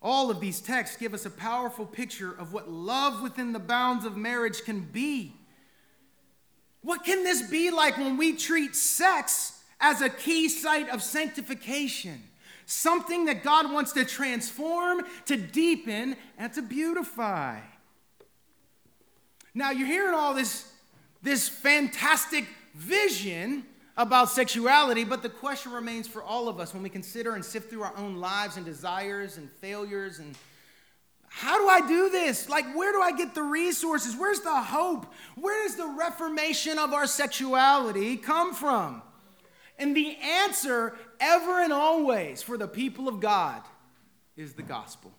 All 0.06 0.30
of 0.30 0.38
these 0.38 0.60
texts 0.60 0.96
give 0.96 1.14
us 1.14 1.26
a 1.26 1.30
powerful 1.30 1.84
picture 1.84 2.30
of 2.30 2.52
what 2.52 2.70
love 2.70 3.22
within 3.22 3.52
the 3.52 3.58
bounds 3.58 4.04
of 4.04 4.16
marriage 4.16 4.62
can 4.62 4.82
be. 4.82 5.32
What 6.82 7.04
can 7.04 7.24
this 7.24 7.50
be 7.50 7.72
like 7.72 7.98
when 7.98 8.16
we 8.16 8.36
treat 8.36 8.76
sex 8.76 9.64
as 9.80 10.02
a 10.02 10.08
key 10.08 10.48
site 10.48 10.88
of 10.90 11.02
sanctification? 11.02 12.22
Something 12.66 13.24
that 13.24 13.42
God 13.42 13.72
wants 13.72 13.90
to 13.94 14.04
transform, 14.04 15.02
to 15.24 15.36
deepen, 15.36 16.14
and 16.38 16.52
to 16.52 16.62
beautify. 16.62 17.58
Now, 19.54 19.72
you're 19.72 19.88
hearing 19.88 20.14
all 20.14 20.34
this, 20.34 20.72
this 21.20 21.48
fantastic 21.48 22.46
vision 22.76 23.64
about 23.96 24.30
sexuality, 24.30 25.04
but 25.04 25.22
the 25.22 25.28
question 25.28 25.72
remains 25.72 26.06
for 26.06 26.22
all 26.22 26.48
of 26.48 26.60
us 26.60 26.74
when 26.74 26.82
we 26.82 26.90
consider 26.90 27.34
and 27.34 27.44
sift 27.44 27.70
through 27.70 27.82
our 27.82 27.96
own 27.96 28.16
lives 28.16 28.56
and 28.56 28.66
desires 28.66 29.38
and 29.38 29.50
failures 29.50 30.18
and 30.18 30.36
how 31.28 31.58
do 31.58 31.68
I 31.68 31.86
do 31.86 32.08
this? 32.08 32.48
Like, 32.48 32.74
where 32.74 32.92
do 32.92 33.02
I 33.02 33.12
get 33.12 33.34
the 33.34 33.42
resources? 33.42 34.16
Where's 34.16 34.40
the 34.40 34.58
hope? 34.58 35.12
Where 35.34 35.64
does 35.64 35.76
the 35.76 35.86
reformation 35.86 36.78
of 36.78 36.94
our 36.94 37.06
sexuality 37.06 38.16
come 38.16 38.54
from? 38.54 39.02
And 39.78 39.94
the 39.94 40.16
answer, 40.16 40.96
ever 41.20 41.60
and 41.60 41.74
always, 41.74 42.42
for 42.42 42.56
the 42.56 42.66
people 42.66 43.06
of 43.06 43.20
God 43.20 43.60
is 44.34 44.54
the 44.54 44.62
gospel. 44.62 45.12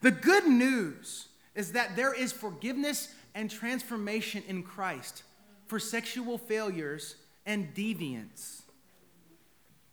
The 0.00 0.12
good 0.12 0.46
news 0.46 1.26
is 1.56 1.72
that 1.72 1.96
there 1.96 2.14
is 2.14 2.30
forgiveness 2.30 3.12
and 3.34 3.50
transformation 3.50 4.44
in 4.46 4.62
Christ 4.62 5.24
for 5.66 5.80
sexual 5.80 6.38
failures 6.38 7.16
and 7.48 7.74
deviance. 7.74 8.62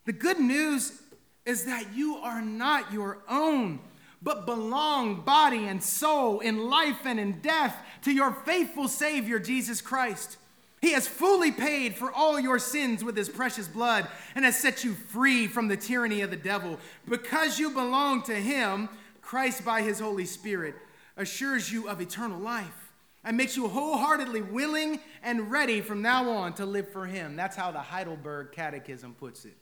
The 0.06 0.14
good 0.14 0.40
news 0.40 1.02
is 1.46 1.66
that 1.66 1.96
you 1.96 2.18
are 2.18 2.42
not 2.42 2.94
your 2.94 3.20
own 3.28 3.80
but 4.22 4.46
belong 4.46 5.22
body 5.22 5.66
and 5.66 5.82
soul 5.82 6.40
in 6.40 6.70
life 6.70 7.06
and 7.06 7.20
in 7.20 7.40
death 7.42 7.78
to 8.02 8.12
your 8.12 8.32
faithful 8.32 8.88
Savior, 8.88 9.40
Jesus 9.40 9.82
Christ. 9.82 10.38
He 10.82 10.92
has 10.94 11.08
fully 11.08 11.52
paid 11.52 11.96
for 11.96 12.12
all 12.12 12.40
your 12.40 12.60
sins 12.60 13.04
with 13.04 13.16
his 13.16 13.30
precious 13.30 13.68
blood 13.68 14.08
and 14.36 14.44
has 14.44 14.58
set 14.60 14.84
you 14.84 14.94
free 14.94 15.48
from 15.48 15.68
the 15.68 15.78
tyranny 15.78 16.22
of 16.22 16.32
the 16.32 16.38
devil. 16.38 16.80
Because 17.08 17.58
you 17.58 17.70
belong 17.72 18.24
to 18.24 18.36
him, 18.36 18.90
Christ, 19.22 19.64
by 19.64 19.82
his 19.82 20.00
Holy 20.00 20.26
Spirit, 20.26 20.76
assures 21.18 21.72
you 21.72 21.88
of 21.88 22.02
eternal 22.02 22.40
life 22.40 22.85
and 23.26 23.36
makes 23.36 23.58
you 23.58 23.68
wholeheartedly 23.68 24.42
willing 24.42 25.00
and 25.24 25.52
ready 25.52 25.82
from 25.82 26.02
now 26.02 26.30
on 26.30 26.54
to 26.54 26.66
live 26.66 26.90
for 26.92 27.08
him. 27.08 27.36
That's 27.36 27.56
how 27.56 27.72
the 27.72 27.80
Heidelberg 27.80 28.52
Catechism 28.52 29.16
puts 29.16 29.46
it. 29.46 29.58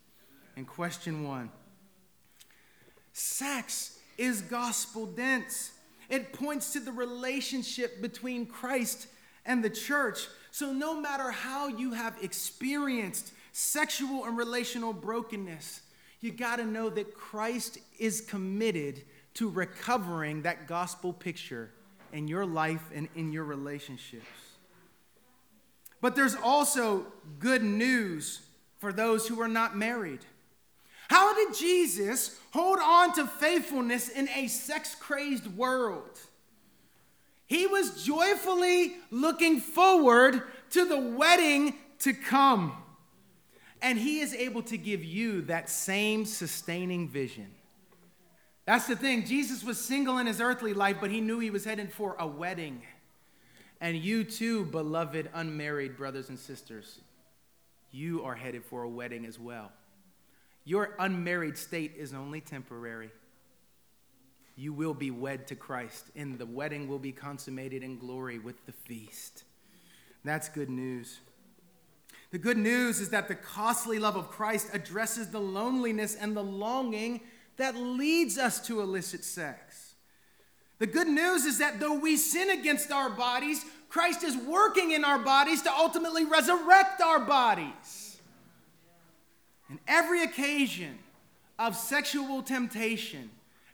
In 0.55 0.65
question 0.65 1.23
one 1.23 1.49
Sex 3.13 3.97
is 4.17 4.41
gospel 4.41 5.05
dense. 5.05 5.71
It 6.09 6.33
points 6.33 6.73
to 6.73 6.79
the 6.79 6.91
relationship 6.91 8.01
between 8.01 8.45
Christ 8.45 9.07
and 9.45 9.63
the 9.63 9.69
church. 9.69 10.27
So, 10.51 10.73
no 10.73 10.99
matter 10.99 11.31
how 11.31 11.67
you 11.67 11.93
have 11.93 12.15
experienced 12.21 13.31
sexual 13.53 14.25
and 14.25 14.37
relational 14.37 14.93
brokenness, 14.93 15.81
you 16.19 16.31
got 16.31 16.57
to 16.57 16.65
know 16.65 16.89
that 16.89 17.15
Christ 17.15 17.79
is 17.97 18.21
committed 18.21 19.03
to 19.35 19.49
recovering 19.49 20.41
that 20.41 20.67
gospel 20.67 21.13
picture 21.13 21.71
in 22.13 22.27
your 22.27 22.45
life 22.45 22.89
and 22.95 23.09
in 23.15 23.33
your 23.33 23.43
relationships. 23.43 24.25
But 25.99 26.15
there's 26.15 26.35
also 26.35 27.05
good 27.39 27.63
news 27.63 28.41
for 28.79 28.93
those 28.93 29.27
who 29.27 29.41
are 29.41 29.47
not 29.47 29.75
married. 29.75 30.19
How 31.09 31.33
did 31.33 31.57
Jesus 31.57 32.39
hold 32.51 32.79
on 32.79 33.13
to 33.15 33.25
faithfulness 33.27 34.09
in 34.09 34.29
a 34.29 34.47
sex 34.47 34.95
crazed 34.95 35.47
world? 35.47 36.19
He 37.45 37.67
was 37.67 38.03
joyfully 38.03 38.95
looking 39.11 39.59
forward 39.59 40.43
to 40.71 40.85
the 40.85 40.99
wedding 40.99 41.75
to 41.99 42.13
come. 42.13 42.75
And 43.81 43.97
he 43.97 44.21
is 44.21 44.33
able 44.33 44.63
to 44.63 44.77
give 44.77 45.03
you 45.03 45.41
that 45.43 45.69
same 45.69 46.25
sustaining 46.25 47.09
vision. 47.09 47.51
That's 48.65 48.87
the 48.87 48.95
thing. 48.95 49.25
Jesus 49.25 49.63
was 49.63 49.79
single 49.79 50.17
in 50.19 50.27
his 50.27 50.39
earthly 50.39 50.73
life, 50.73 50.97
but 51.01 51.11
he 51.11 51.21
knew 51.21 51.39
he 51.39 51.49
was 51.49 51.65
heading 51.65 51.87
for 51.87 52.15
a 52.17 52.25
wedding. 52.25 52.81
And 53.81 53.97
you 53.97 54.23
too, 54.23 54.65
beloved 54.65 55.29
unmarried 55.33 55.97
brothers 55.97 56.29
and 56.29 56.39
sisters, 56.39 57.01
you 57.91 58.23
are 58.23 58.35
headed 58.35 58.63
for 58.63 58.83
a 58.83 58.89
wedding 58.89 59.25
as 59.25 59.37
well. 59.37 59.71
Your 60.63 60.95
unmarried 60.97 61.57
state 61.57 61.93
is 61.97 62.13
only 62.13 62.39
temporary. 62.39 63.11
You 64.55 64.71
will 64.71 64.93
be 64.93 65.11
wed 65.11 65.47
to 65.47 65.55
Christ, 65.55 66.05
and 66.15 66.39
the 66.39 66.45
wedding 66.45 66.87
will 66.87 66.99
be 66.99 67.11
consummated 67.11 67.83
in 67.83 67.97
glory 67.97 68.39
with 68.39 68.65
the 68.65 68.71
feast. 68.71 69.43
That's 70.23 70.47
good 70.47 70.69
news. 70.69 71.19
The 72.31 72.37
good 72.37 72.57
news 72.57 72.99
is 72.99 73.09
that 73.09 73.27
the 73.27 73.35
costly 73.35 73.99
love 73.99 74.15
of 74.15 74.29
Christ 74.29 74.69
addresses 74.73 75.29
the 75.29 75.41
loneliness 75.41 76.15
and 76.15 76.35
the 76.35 76.43
longing 76.43 77.21
that 77.57 77.75
leads 77.75 78.37
us 78.37 78.65
to 78.67 78.81
illicit 78.81 79.23
sex. 79.23 79.95
The 80.79 80.87
good 80.87 81.07
news 81.07 81.45
is 81.45 81.59
that 81.59 81.79
though 81.79 81.97
we 81.97 82.17
sin 82.17 82.49
against 82.49 82.91
our 82.91 83.09
bodies, 83.09 83.63
Christ 83.89 84.23
is 84.23 84.35
working 84.35 84.91
in 84.91 85.05
our 85.05 85.19
bodies 85.19 85.61
to 85.61 85.71
ultimately 85.71 86.25
resurrect 86.25 86.99
our 87.01 87.19
bodies. 87.19 88.19
And 89.69 89.79
every 89.87 90.23
occasion 90.23 90.97
of 91.59 91.75
sexual 91.75 92.41
temptation 92.41 93.29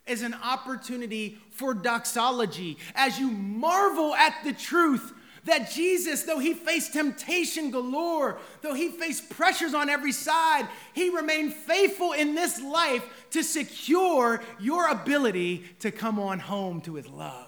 is 0.06 0.22
an 0.22 0.34
opportunity 0.34 1.38
for 1.50 1.72
doxology 1.72 2.76
as 2.94 3.18
you 3.18 3.30
marvel 3.30 4.14
at 4.14 4.34
the 4.44 4.52
truth 4.52 5.12
that 5.44 5.70
Jesus, 5.70 6.22
though 6.24 6.38
he 6.38 6.54
faced 6.54 6.92
temptation 6.92 7.70
galore, 7.70 8.38
though 8.62 8.74
he 8.74 8.88
faced 8.88 9.30
pressures 9.30 9.74
on 9.74 9.88
every 9.88 10.12
side, 10.12 10.68
he 10.94 11.10
remained 11.10 11.54
faithful 11.54 12.12
in 12.12 12.34
this 12.34 12.60
life 12.60 13.04
to 13.30 13.42
secure 13.42 14.42
your 14.58 14.88
ability 14.88 15.64
to 15.80 15.90
come 15.90 16.18
on 16.18 16.38
home 16.38 16.80
to 16.82 16.94
his 16.94 17.06
love. 17.06 17.46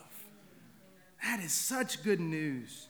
That 1.22 1.40
is 1.40 1.52
such 1.52 2.02
good 2.02 2.20
news. 2.20 2.88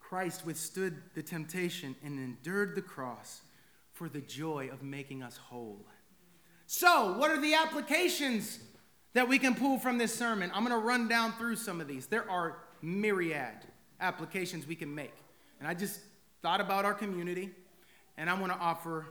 Christ 0.00 0.44
withstood 0.44 0.96
the 1.14 1.22
temptation 1.22 1.94
and 2.02 2.18
endured 2.18 2.74
the 2.74 2.82
cross 2.82 3.42
for 3.92 4.08
the 4.08 4.20
joy 4.20 4.68
of 4.72 4.82
making 4.82 5.22
us 5.22 5.36
whole. 5.36 5.84
So, 6.66 7.16
what 7.18 7.30
are 7.30 7.40
the 7.40 7.54
applications 7.54 8.58
that 9.12 9.28
we 9.28 9.38
can 9.38 9.54
pull 9.54 9.78
from 9.78 9.98
this 9.98 10.14
sermon? 10.14 10.50
I'm 10.54 10.64
going 10.64 10.78
to 10.78 10.84
run 10.84 11.06
down 11.06 11.32
through 11.32 11.56
some 11.56 11.80
of 11.80 11.86
these. 11.86 12.06
There 12.06 12.28
are 12.30 12.58
myriad 12.82 13.66
applications 14.00 14.66
we 14.66 14.74
can 14.74 14.94
make. 14.94 15.14
And 15.58 15.68
I 15.68 15.74
just 15.74 16.00
thought 16.42 16.60
about 16.60 16.84
our 16.84 16.94
community, 16.94 17.50
and 18.16 18.30
I'm 18.30 18.38
going 18.38 18.50
to 18.50 18.56
offer 18.56 19.06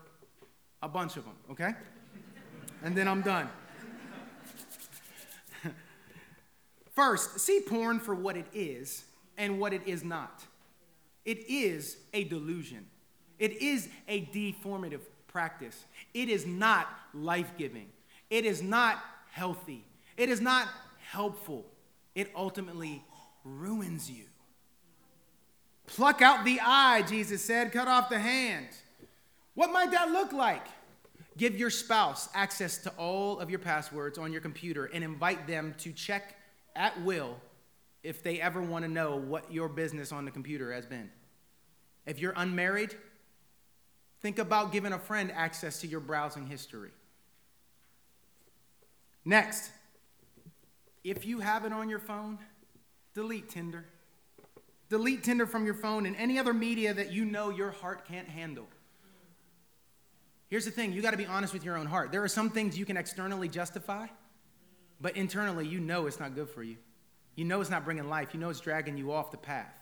a 0.82 0.88
bunch 0.88 1.18
of 1.18 1.26
them, 1.26 1.36
okay? 1.52 1.74
And 2.84 2.96
then 2.96 3.08
I'm 3.08 3.22
done. 3.22 3.50
First, 6.92 7.40
see 7.40 7.62
porn 7.62 8.00
for 8.00 8.16
what 8.16 8.38
it 8.38 8.48
is 8.54 9.04
and 9.38 9.60
what 9.60 9.74
it 9.74 9.82
is 9.86 10.04
not. 10.04 10.44
It 11.26 11.50
is 11.50 11.98
a 12.14 12.24
delusion, 12.24 12.88
it 13.38 13.62
is 13.62 13.90
a 14.08 14.26
deformative 14.26 15.02
practice. 15.28 15.86
It 16.14 16.28
is 16.28 16.46
not 16.46 16.88
life 17.14 17.52
giving, 17.58 17.88
it 18.30 18.46
is 18.46 18.64
not 18.64 19.00
healthy, 19.32 19.86
it 20.18 20.30
is 20.30 20.42
not 20.42 20.68
helpful. 21.10 21.66
It 22.16 22.32
ultimately 22.36 23.04
ruins 23.44 24.10
you. 24.10 24.26
Pluck 25.88 26.22
out 26.22 26.46
the 26.46 26.60
eye, 26.62 27.04
Jesus 27.08 27.42
said, 27.44 27.72
cut 27.72 27.88
off 27.88 28.10
the 28.10 28.20
hand. 28.20 28.68
What 29.56 29.72
might 29.72 29.92
that 29.92 30.12
look 30.12 30.32
like? 30.32 30.68
Give 31.38 31.56
your 31.58 31.70
spouse 31.70 32.30
access 32.34 32.78
to 32.80 32.90
all 32.92 33.40
of 33.40 33.50
your 33.50 33.60
passwords 33.60 34.18
on 34.18 34.32
your 34.32 34.42
computer 34.42 34.86
and 34.86 35.04
invite 35.04 35.48
them 35.48 35.74
to 35.80 35.92
check 35.92 36.36
at 36.76 37.02
will 37.04 37.38
if 38.04 38.24
they 38.24 38.40
ever 38.40 38.62
want 38.62 38.86
to 38.86 38.92
know 38.92 39.16
what 39.16 39.52
your 39.52 39.68
business 39.68 40.12
on 40.12 40.26
the 40.26 40.32
computer 40.32 40.72
has 40.72 40.86
been. 40.86 41.10
If 42.06 42.20
you're 42.20 42.34
unmarried, 42.36 42.96
think 44.22 44.40
about 44.40 44.72
giving 44.72 44.94
a 44.94 45.00
friend 45.00 45.32
access 45.34 45.82
to 45.82 45.88
your 45.88 46.00
browsing 46.00 46.48
history. 46.48 46.92
Next, 49.26 49.72
if 51.04 51.26
you 51.26 51.40
have 51.40 51.66
it 51.66 51.74
on 51.74 51.90
your 51.90 52.00
phone, 52.00 52.40
delete 53.20 53.50
Tinder. 53.50 53.84
Delete 54.88 55.26
Tinder 55.26 55.46
from 55.46 55.66
your 55.66 55.74
phone 55.74 56.06
and 56.06 56.16
any 56.16 56.40
other 56.40 56.54
media 56.54 56.94
that 56.94 57.12
you 57.12 57.26
know 57.26 57.50
your 57.50 57.70
heart 57.70 58.08
can't 58.08 58.30
handle. 58.30 58.66
Here's 60.48 60.64
the 60.64 60.72
thing 60.72 60.94
you 60.94 61.02
got 61.02 61.12
to 61.12 61.18
be 61.18 61.26
honest 61.26 61.52
with 61.52 61.66
your 61.66 61.76
own 61.78 61.86
heart. 61.86 62.14
There 62.14 62.24
are 62.24 62.30
some 62.30 62.50
things 62.50 62.78
you 62.78 62.86
can 62.86 62.96
externally 62.96 63.50
justify, 63.50 64.08
but 65.02 65.18
internally 65.18 65.68
you 65.68 65.82
know 65.82 66.08
it's 66.08 66.18
not 66.18 66.34
good 66.34 66.50
for 66.50 66.64
you. 66.64 66.78
You 67.36 67.44
know 67.44 67.60
it's 67.60 67.70
not 67.70 67.84
bringing 67.84 68.08
life. 68.08 68.30
You 68.34 68.40
know 68.40 68.50
it's 68.50 68.62
dragging 68.62 68.98
you 68.98 69.12
off 69.12 69.32
the 69.32 69.38
path. 69.38 69.78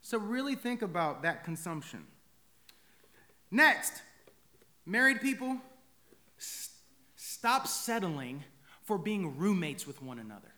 So 0.00 0.18
really 0.18 0.56
think 0.56 0.82
about 0.82 1.22
that 1.22 1.44
consumption. 1.44 2.06
Next, 3.52 4.02
married 4.84 5.20
people, 5.20 5.58
st- 6.38 6.74
stop 7.14 7.68
settling 7.68 8.42
for 8.82 8.98
being 8.98 9.38
roommates 9.38 9.86
with 9.86 10.02
one 10.02 10.18
another 10.18 10.52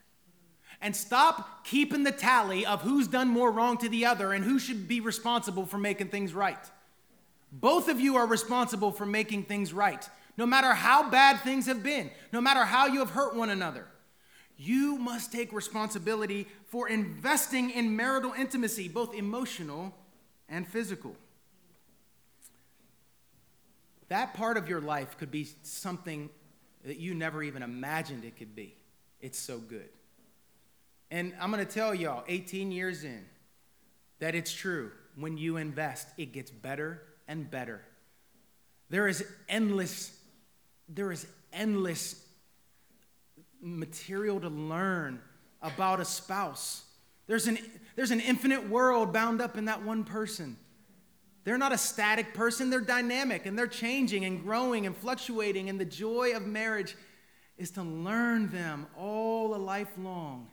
and 0.81 0.95
stop 0.95 1.63
keeping 1.63 2.03
the 2.03 2.11
tally 2.11 2.65
of 2.65 2.81
who's 2.81 3.07
done 3.07 3.27
more 3.27 3.51
wrong 3.51 3.77
to 3.77 3.89
the 3.89 4.05
other 4.05 4.33
and 4.33 4.43
who 4.43 4.57
should 4.57 4.87
be 4.87 4.99
responsible 4.99 5.65
for 5.65 5.77
making 5.77 6.07
things 6.07 6.33
right. 6.33 6.57
Both 7.51 7.87
of 7.89 7.99
you 7.99 8.15
are 8.15 8.25
responsible 8.25 8.91
for 8.91 9.05
making 9.05 9.43
things 9.43 9.73
right, 9.73 10.07
no 10.37 10.45
matter 10.45 10.73
how 10.73 11.09
bad 11.09 11.41
things 11.41 11.65
have 11.67 11.83
been, 11.83 12.09
no 12.31 12.41
matter 12.41 12.63
how 12.65 12.87
you 12.87 12.99
have 12.99 13.11
hurt 13.11 13.35
one 13.35 13.49
another. 13.49 13.85
You 14.57 14.97
must 14.97 15.31
take 15.31 15.51
responsibility 15.53 16.47
for 16.67 16.87
investing 16.87 17.71
in 17.71 17.95
marital 17.95 18.33
intimacy, 18.33 18.87
both 18.87 19.13
emotional 19.13 19.93
and 20.47 20.67
physical. 20.67 21.15
That 24.09 24.33
part 24.33 24.57
of 24.57 24.67
your 24.67 24.81
life 24.81 25.17
could 25.17 25.31
be 25.31 25.47
something 25.63 26.29
that 26.85 26.97
you 26.97 27.13
never 27.13 27.41
even 27.43 27.63
imagined 27.63 28.23
it 28.23 28.37
could 28.37 28.55
be. 28.55 28.75
It's 29.19 29.39
so 29.39 29.57
good. 29.57 29.89
And 31.11 31.33
I'm 31.41 31.51
going 31.51 31.63
to 31.63 31.71
tell 31.71 31.93
y'all, 31.93 32.23
18 32.29 32.71
years 32.71 33.03
in, 33.03 33.25
that 34.19 34.33
it's 34.33 34.53
true. 34.53 34.91
When 35.17 35.37
you 35.37 35.57
invest, 35.57 36.07
it 36.17 36.31
gets 36.31 36.49
better 36.49 37.01
and 37.27 37.51
better. 37.51 37.81
There 38.89 39.09
is 39.09 39.23
endless, 39.49 40.17
there 40.87 41.11
is 41.11 41.27
endless 41.51 42.25
material 43.61 44.39
to 44.39 44.47
learn 44.47 45.21
about 45.61 45.99
a 45.99 46.05
spouse. 46.05 46.85
There's 47.27 47.47
an, 47.47 47.57
there's 47.97 48.11
an 48.11 48.21
infinite 48.21 48.69
world 48.69 49.11
bound 49.11 49.41
up 49.41 49.57
in 49.57 49.65
that 49.65 49.83
one 49.83 50.05
person. 50.05 50.55
They're 51.43 51.57
not 51.57 51.73
a 51.73 51.77
static 51.77 52.33
person, 52.33 52.69
they're 52.69 52.79
dynamic 52.79 53.45
and 53.45 53.57
they're 53.57 53.67
changing 53.67 54.23
and 54.23 54.41
growing 54.41 54.85
and 54.85 54.95
fluctuating. 54.95 55.69
And 55.69 55.79
the 55.79 55.85
joy 55.85 56.35
of 56.35 56.45
marriage 56.45 56.95
is 57.57 57.71
to 57.71 57.83
learn 57.83 58.49
them 58.49 58.87
all 58.95 59.55
a 59.55 59.57
life 59.57 59.91
long 59.97 60.47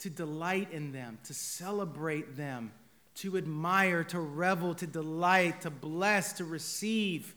to 0.00 0.10
delight 0.10 0.72
in 0.72 0.92
them, 0.92 1.18
to 1.24 1.34
celebrate 1.34 2.36
them, 2.36 2.72
to 3.16 3.36
admire, 3.36 4.04
to 4.04 4.20
revel, 4.20 4.74
to 4.74 4.86
delight, 4.86 5.62
to 5.62 5.70
bless, 5.70 6.34
to 6.34 6.44
receive, 6.44 7.34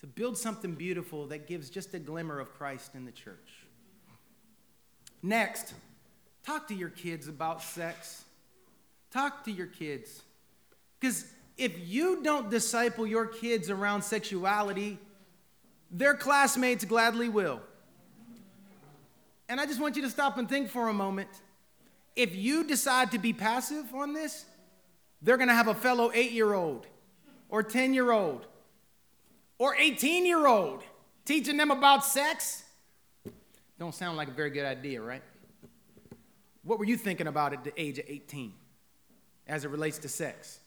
to 0.00 0.06
build 0.06 0.38
something 0.38 0.74
beautiful 0.74 1.26
that 1.26 1.46
gives 1.46 1.68
just 1.68 1.92
a 1.94 1.98
glimmer 1.98 2.40
of 2.40 2.54
Christ 2.54 2.94
in 2.94 3.04
the 3.04 3.12
church. 3.12 3.66
Next, 5.22 5.74
talk 6.44 6.68
to 6.68 6.74
your 6.74 6.88
kids 6.88 7.28
about 7.28 7.62
sex. 7.62 8.24
Talk 9.10 9.44
to 9.44 9.50
your 9.50 9.66
kids. 9.66 10.22
Because 10.98 11.26
if 11.56 11.88
you 11.88 12.22
don't 12.22 12.50
disciple 12.50 13.06
your 13.06 13.26
kids 13.26 13.68
around 13.68 14.02
sexuality, 14.02 14.98
their 15.90 16.14
classmates 16.14 16.84
gladly 16.84 17.28
will. 17.28 17.60
And 19.48 19.60
I 19.60 19.66
just 19.66 19.80
want 19.80 19.96
you 19.96 20.02
to 20.02 20.10
stop 20.10 20.38
and 20.38 20.48
think 20.48 20.68
for 20.68 20.88
a 20.88 20.92
moment. 20.92 21.28
If 22.18 22.34
you 22.34 22.64
decide 22.64 23.12
to 23.12 23.18
be 23.18 23.32
passive 23.32 23.94
on 23.94 24.12
this, 24.12 24.44
they're 25.22 25.36
going 25.36 25.50
to 25.50 25.54
have 25.54 25.68
a 25.68 25.74
fellow 25.74 26.10
eight 26.12 26.32
year 26.32 26.52
old 26.52 26.84
or 27.48 27.62
10 27.62 27.94
year 27.94 28.10
old 28.10 28.44
or 29.56 29.76
18 29.76 30.26
year 30.26 30.44
old 30.44 30.82
teaching 31.24 31.56
them 31.56 31.70
about 31.70 32.04
sex. 32.04 32.64
Don't 33.78 33.94
sound 33.94 34.16
like 34.16 34.26
a 34.26 34.32
very 34.32 34.50
good 34.50 34.64
idea, 34.64 35.00
right? 35.00 35.22
What 36.64 36.80
were 36.80 36.86
you 36.86 36.96
thinking 36.96 37.28
about 37.28 37.52
at 37.52 37.62
the 37.62 37.72
age 37.80 38.00
of 38.00 38.06
18 38.08 38.52
as 39.46 39.64
it 39.64 39.70
relates 39.70 39.98
to 39.98 40.08
sex? 40.08 40.58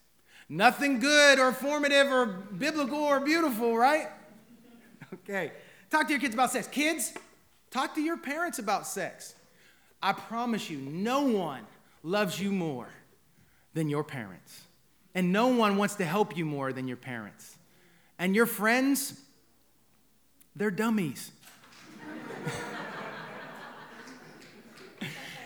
Nothing 0.48 1.00
good 1.00 1.38
or 1.38 1.52
formative 1.52 2.08
or 2.14 2.28
biblical 2.28 2.98
or 3.00 3.20
beautiful, 3.20 3.78
right? 3.78 4.08
Okay. 5.14 5.52
Talk 5.90 6.08
to 6.08 6.14
your 6.14 6.22
kids 6.22 6.34
about 6.34 6.54
sex. 6.54 6.68
Kids, 6.68 7.14
talk 7.70 7.94
to 7.96 8.02
your 8.02 8.16
parents 8.16 8.60
about 8.60 8.88
sex. 8.88 9.36
I 10.02 10.14
promise 10.14 10.70
you, 10.70 10.78
no 10.78 11.24
one 11.24 11.66
loves 12.04 12.40
you 12.40 12.52
more 12.52 12.88
than 13.74 13.90
your 13.90 14.04
parents. 14.04 14.62
And 15.14 15.32
no 15.32 15.48
one 15.48 15.78
wants 15.78 15.96
to 15.96 16.06
help 16.06 16.38
you 16.38 16.46
more 16.46 16.74
than 16.74 16.88
your 16.88 16.98
parents. 16.98 17.58
And 18.18 18.36
your 18.36 18.46
friends, 18.46 19.20
they're 20.56 20.72
dummies. 20.72 21.32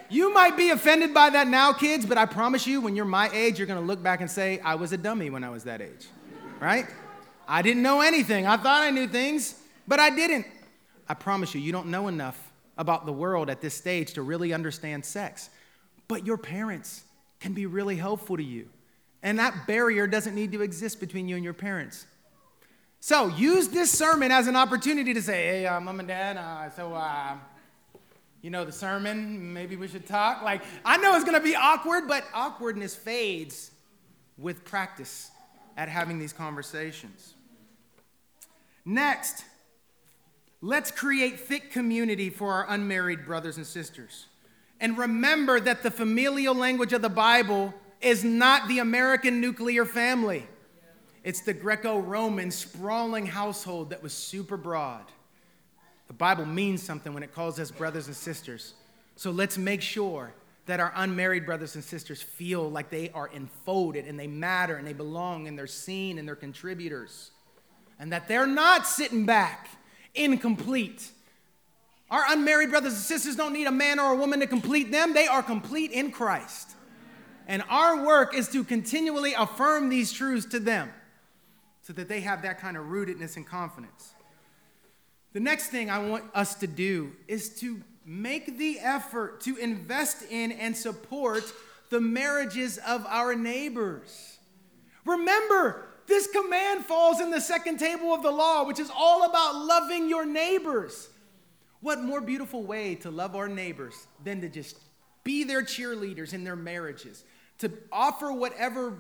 you 0.09 0.33
might 0.33 0.55
be 0.55 0.69
offended 0.69 1.13
by 1.13 1.29
that 1.31 1.47
now, 1.47 1.73
kids, 1.73 2.05
but 2.05 2.17
I 2.17 2.25
promise 2.25 2.67
you, 2.67 2.81
when 2.81 2.95
you're 2.95 3.05
my 3.05 3.29
age, 3.31 3.57
you're 3.57 3.67
gonna 3.67 3.81
look 3.81 4.03
back 4.03 4.21
and 4.21 4.29
say, 4.29 4.59
I 4.59 4.75
was 4.75 4.91
a 4.91 4.97
dummy 4.97 5.29
when 5.29 5.43
I 5.43 5.49
was 5.49 5.63
that 5.65 5.81
age, 5.81 6.07
right? 6.59 6.85
I 7.47 7.61
didn't 7.61 7.83
know 7.83 8.01
anything. 8.01 8.47
I 8.47 8.57
thought 8.57 8.83
I 8.83 8.91
knew 8.91 9.07
things, 9.07 9.55
but 9.87 9.99
I 9.99 10.09
didn't. 10.09 10.45
I 11.07 11.13
promise 11.13 11.53
you, 11.53 11.61
you 11.61 11.71
don't 11.71 11.87
know 11.87 12.07
enough 12.07 12.44
about 12.77 13.05
the 13.05 13.13
world 13.13 13.49
at 13.49 13.61
this 13.61 13.73
stage 13.73 14.13
to 14.13 14.21
really 14.21 14.53
understand 14.53 15.05
sex. 15.05 15.49
But 16.07 16.25
your 16.25 16.37
parents 16.37 17.03
can 17.39 17.53
be 17.53 17.65
really 17.65 17.95
helpful 17.95 18.37
to 18.37 18.43
you. 18.43 18.69
And 19.23 19.39
that 19.39 19.67
barrier 19.67 20.07
doesn't 20.07 20.35
need 20.35 20.51
to 20.51 20.61
exist 20.61 20.99
between 20.99 21.27
you 21.27 21.35
and 21.35 21.43
your 21.43 21.53
parents. 21.53 22.05
So 22.99 23.27
use 23.27 23.69
this 23.69 23.91
sermon 23.91 24.31
as 24.31 24.47
an 24.47 24.55
opportunity 24.55 25.13
to 25.13 25.21
say, 25.21 25.45
hey, 25.45 25.67
uh, 25.67 25.79
mom 25.79 25.99
and 25.99 26.07
dad, 26.07 26.37
uh, 26.37 26.69
so, 26.71 26.93
uh, 26.93 27.35
you 28.41 28.49
know, 28.49 28.65
the 28.65 28.71
sermon, 28.71 29.53
maybe 29.53 29.75
we 29.75 29.87
should 29.87 30.05
talk. 30.05 30.43
Like, 30.43 30.61
I 30.83 30.97
know 30.97 31.15
it's 31.15 31.25
gonna 31.25 31.39
be 31.39 31.55
awkward, 31.55 32.07
but 32.07 32.23
awkwardness 32.33 32.95
fades 32.95 33.71
with 34.37 34.63
practice 34.65 35.31
at 35.77 35.89
having 35.89 36.19
these 36.19 36.33
conversations. 36.33 37.33
Next, 38.85 39.45
let's 40.65 40.89
create 40.89 41.39
thick 41.39 41.71
community 41.71 42.31
for 42.31 42.51
our 42.51 42.65
unmarried 42.69 43.23
brothers 43.23 43.57
and 43.57 43.67
sisters. 43.67 44.25
And 44.79 44.97
remember 44.97 45.59
that 45.59 45.83
the 45.83 45.91
familial 45.91 46.55
language 46.55 46.91
of 46.91 47.03
the 47.03 47.09
Bible 47.09 47.71
is 48.01 48.23
not 48.23 48.67
the 48.67 48.79
American 48.79 49.39
nuclear 49.39 49.85
family. 49.85 50.47
It's 51.23 51.41
the 51.41 51.53
Greco 51.53 51.99
Roman 51.99 52.49
sprawling 52.49 53.27
household 53.27 53.91
that 53.91 54.01
was 54.01 54.11
super 54.11 54.57
broad. 54.57 55.05
The 56.07 56.13
Bible 56.13 56.45
means 56.45 56.81
something 56.81 57.13
when 57.13 57.23
it 57.23 57.33
calls 57.33 57.59
us 57.59 57.69
brothers 57.69 58.07
and 58.07 58.15
sisters. 58.15 58.73
So 59.15 59.29
let's 59.29 59.59
make 59.59 59.83
sure 59.83 60.33
that 60.65 60.79
our 60.79 60.91
unmarried 60.95 61.45
brothers 61.45 61.75
and 61.75 61.83
sisters 61.83 62.23
feel 62.23 62.71
like 62.71 62.89
they 62.89 63.11
are 63.11 63.27
enfolded 63.27 64.07
and 64.07 64.19
they 64.19 64.27
matter 64.27 64.77
and 64.77 64.87
they 64.87 64.93
belong 64.93 65.47
and 65.47 65.57
they're 65.57 65.67
seen 65.67 66.17
and 66.17 66.27
they're 66.27 66.35
contributors 66.35 67.29
and 67.99 68.11
that 68.11 68.27
they're 68.27 68.47
not 68.47 68.87
sitting 68.87 69.27
back 69.27 69.69
incomplete. 70.15 71.11
Our 72.09 72.23
unmarried 72.29 72.69
brothers 72.69 72.93
and 72.93 73.01
sisters 73.01 73.35
don't 73.35 73.53
need 73.53 73.67
a 73.67 73.71
man 73.71 73.99
or 73.99 74.13
a 74.13 74.15
woman 74.15 74.39
to 74.39 74.47
complete 74.47 74.91
them, 74.91 75.13
they 75.13 75.27
are 75.27 75.43
complete 75.43 75.91
in 75.91 76.11
Christ. 76.11 76.71
And 77.47 77.63
our 77.69 78.05
work 78.05 78.35
is 78.35 78.47
to 78.49 78.63
continually 78.63 79.33
affirm 79.33 79.89
these 79.89 80.11
truths 80.11 80.45
to 80.47 80.59
them 80.59 80.91
so 81.81 81.93
that 81.93 82.07
they 82.07 82.21
have 82.21 82.41
that 82.41 82.59
kind 82.59 82.77
of 82.77 82.85
rootedness 82.85 83.35
and 83.35 83.45
confidence. 83.45 84.15
The 85.33 85.39
next 85.39 85.67
thing 85.67 85.89
I 85.89 85.99
want 85.99 86.23
us 86.33 86.55
to 86.55 86.67
do 86.67 87.11
is 87.27 87.49
to 87.59 87.81
make 88.05 88.57
the 88.57 88.79
effort 88.79 89.41
to 89.41 89.57
invest 89.57 90.23
in 90.31 90.51
and 90.53 90.75
support 90.75 91.43
the 91.89 91.99
marriages 91.99 92.79
of 92.79 93.05
our 93.07 93.35
neighbors. 93.35 94.37
Remember, 95.05 95.87
this 96.07 96.27
command 96.27 96.85
falls 96.85 97.19
in 97.19 97.31
the 97.31 97.41
second 97.41 97.77
table 97.77 98.13
of 98.13 98.21
the 98.21 98.31
law, 98.31 98.63
which 98.63 98.79
is 98.79 98.91
all 98.95 99.23
about 99.23 99.55
loving 99.55 100.07
your 100.07 100.25
neighbors. 100.25 101.09
What 101.81 102.01
more 102.01 102.21
beautiful 102.21 102.63
way 102.63 102.95
to 102.95 103.11
love 103.11 103.35
our 103.35 103.47
neighbors 103.47 104.07
than 104.23 104.41
to 104.41 104.49
just 104.49 104.77
be 105.23 105.43
their 105.43 105.63
cheerleaders 105.63 106.33
in 106.33 106.43
their 106.43 106.55
marriages, 106.55 107.23
to 107.59 107.71
offer 107.91 108.31
whatever 108.31 108.99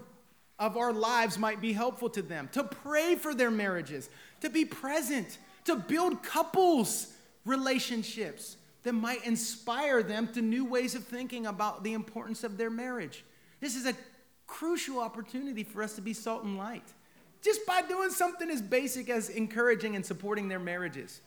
of 0.57 0.77
our 0.77 0.93
lives 0.93 1.37
might 1.37 1.61
be 1.61 1.73
helpful 1.73 2.09
to 2.09 2.21
them, 2.21 2.49
to 2.53 2.63
pray 2.63 3.15
for 3.15 3.33
their 3.33 3.51
marriages, 3.51 4.09
to 4.41 4.49
be 4.49 4.65
present, 4.65 5.37
to 5.65 5.75
build 5.75 6.23
couples 6.23 7.13
relationships 7.45 8.57
that 8.83 8.93
might 8.93 9.23
inspire 9.25 10.01
them 10.01 10.27
to 10.27 10.41
new 10.41 10.65
ways 10.65 10.95
of 10.95 11.03
thinking 11.03 11.45
about 11.45 11.83
the 11.83 11.93
importance 11.93 12.43
of 12.43 12.57
their 12.57 12.69
marriage. 12.69 13.23
This 13.59 13.75
is 13.75 13.85
a 13.85 13.93
crucial 14.47 14.99
opportunity 14.99 15.63
for 15.63 15.81
us 15.81 15.95
to 15.95 16.01
be 16.01 16.13
salt 16.13 16.43
and 16.43 16.57
light 16.57 16.93
just 17.45 17.63
by 17.67 17.83
doing 17.83 18.09
something 18.09 18.49
as 18.49 18.59
basic 18.59 19.07
as 19.07 19.29
encouraging 19.29 19.95
and 19.95 20.03
supporting 20.03 20.47
their 20.47 20.59
marriages. 20.59 21.21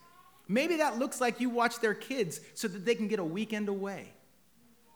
Maybe 0.49 0.77
that 0.79 0.99
looks 0.99 1.21
like 1.21 1.41
you 1.41 1.49
watch 1.49 1.79
their 1.79 1.95
kids 1.95 2.41
so 2.55 2.67
that 2.67 2.85
they 2.85 2.97
can 2.97 3.07
get 3.07 3.21
a 3.21 3.25
weekend 3.25 3.69
away. 3.69 4.09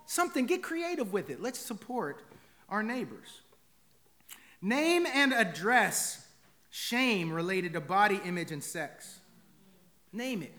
Something, 0.07 0.47
get 0.47 0.65
creative 0.65 1.13
with 1.13 1.31
it. 1.31 1.41
Let's 1.41 1.61
support 1.61 2.25
our 2.69 2.83
neighbors. 2.83 3.43
Name 4.61 5.07
and 5.07 5.33
address 5.33 6.27
shame 6.71 7.33
related 7.33 7.75
to 7.75 7.81
body 7.81 8.21
image 8.25 8.51
and 8.51 8.63
sex. 8.63 9.21
Name 10.13 10.43
it, 10.43 10.53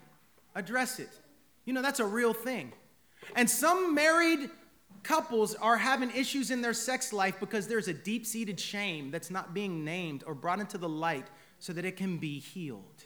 address 0.55 0.97
it. 0.97 1.09
You 1.65 1.73
know, 1.73 1.81
that's 1.81 1.99
a 1.99 2.05
real 2.05 2.33
thing. 2.33 2.71
And 3.35 3.49
some 3.49 3.93
married 3.93 4.49
couples 5.03 5.53
are 5.55 5.77
having 5.77 6.09
issues 6.11 6.49
in 6.49 6.61
their 6.61 6.73
sex 6.73 7.13
life 7.13 7.39
because 7.39 7.67
there's 7.67 7.87
a 7.87 7.93
deep 7.93 8.25
seated 8.25 8.59
shame 8.59 9.11
that's 9.11 9.29
not 9.29 9.53
being 9.53 9.83
named 9.83 10.23
or 10.25 10.33
brought 10.33 10.59
into 10.59 10.77
the 10.77 10.89
light 10.89 11.27
so 11.59 11.73
that 11.73 11.85
it 11.85 11.97
can 11.97 12.17
be 12.17 12.39
healed. 12.39 13.05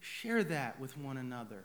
Share 0.00 0.42
that 0.44 0.80
with 0.80 0.98
one 0.98 1.16
another 1.16 1.64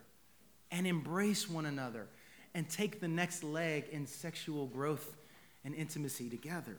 and 0.70 0.86
embrace 0.86 1.48
one 1.48 1.66
another 1.66 2.06
and 2.54 2.68
take 2.68 3.00
the 3.00 3.08
next 3.08 3.42
leg 3.42 3.86
in 3.90 4.06
sexual 4.06 4.66
growth 4.66 5.16
and 5.64 5.74
intimacy 5.74 6.28
together. 6.28 6.76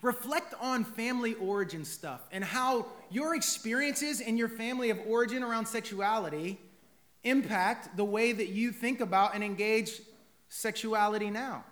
Reflect 0.00 0.54
on 0.60 0.84
family 0.84 1.34
origin 1.34 1.84
stuff 1.84 2.20
and 2.30 2.44
how 2.44 2.86
your 3.10 3.34
experiences 3.34 4.20
in 4.20 4.36
your 4.36 4.48
family 4.48 4.90
of 4.90 4.98
origin 5.06 5.42
around 5.42 5.66
sexuality 5.66 6.58
impact 7.24 7.96
the 7.96 8.04
way 8.04 8.32
that 8.32 8.48
you 8.48 8.70
think 8.70 9.00
about 9.00 9.34
and 9.34 9.42
engage 9.42 10.00
sexuality 10.48 11.30
now. 11.30 11.64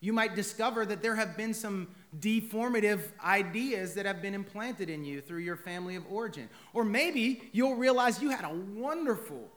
You 0.00 0.12
might 0.12 0.34
discover 0.34 0.84
that 0.86 1.02
there 1.02 1.14
have 1.14 1.36
been 1.36 1.54
some 1.54 1.88
deformative 2.18 3.00
ideas 3.24 3.94
that 3.94 4.04
have 4.04 4.20
been 4.20 4.34
implanted 4.34 4.90
in 4.90 5.04
you 5.04 5.20
through 5.20 5.38
your 5.38 5.56
family 5.56 5.96
of 5.96 6.04
origin. 6.10 6.48
Or 6.74 6.84
maybe 6.84 7.48
you'll 7.52 7.76
realize 7.76 8.20
you 8.20 8.30
had 8.30 8.44
a 8.44 8.54
wonderful 8.54 9.50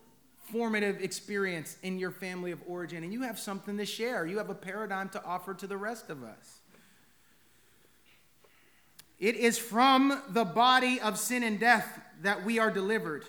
formative 0.50 1.02
experience 1.02 1.76
in 1.82 1.98
your 1.98 2.10
family 2.10 2.50
of 2.50 2.60
origin 2.66 3.04
and 3.04 3.12
you 3.12 3.22
have 3.22 3.38
something 3.38 3.76
to 3.76 3.84
share. 3.84 4.26
You 4.26 4.38
have 4.38 4.48
a 4.48 4.54
paradigm 4.54 5.10
to 5.10 5.22
offer 5.22 5.52
to 5.52 5.66
the 5.66 5.76
rest 5.76 6.08
of 6.08 6.24
us. 6.24 6.60
It 9.18 9.34
is 9.34 9.58
from 9.58 10.22
the 10.30 10.44
body 10.44 11.00
of 11.00 11.18
sin 11.18 11.42
and 11.42 11.58
death 11.58 12.00
that 12.22 12.44
we 12.44 12.58
are 12.58 12.70
delivered. 12.70 13.24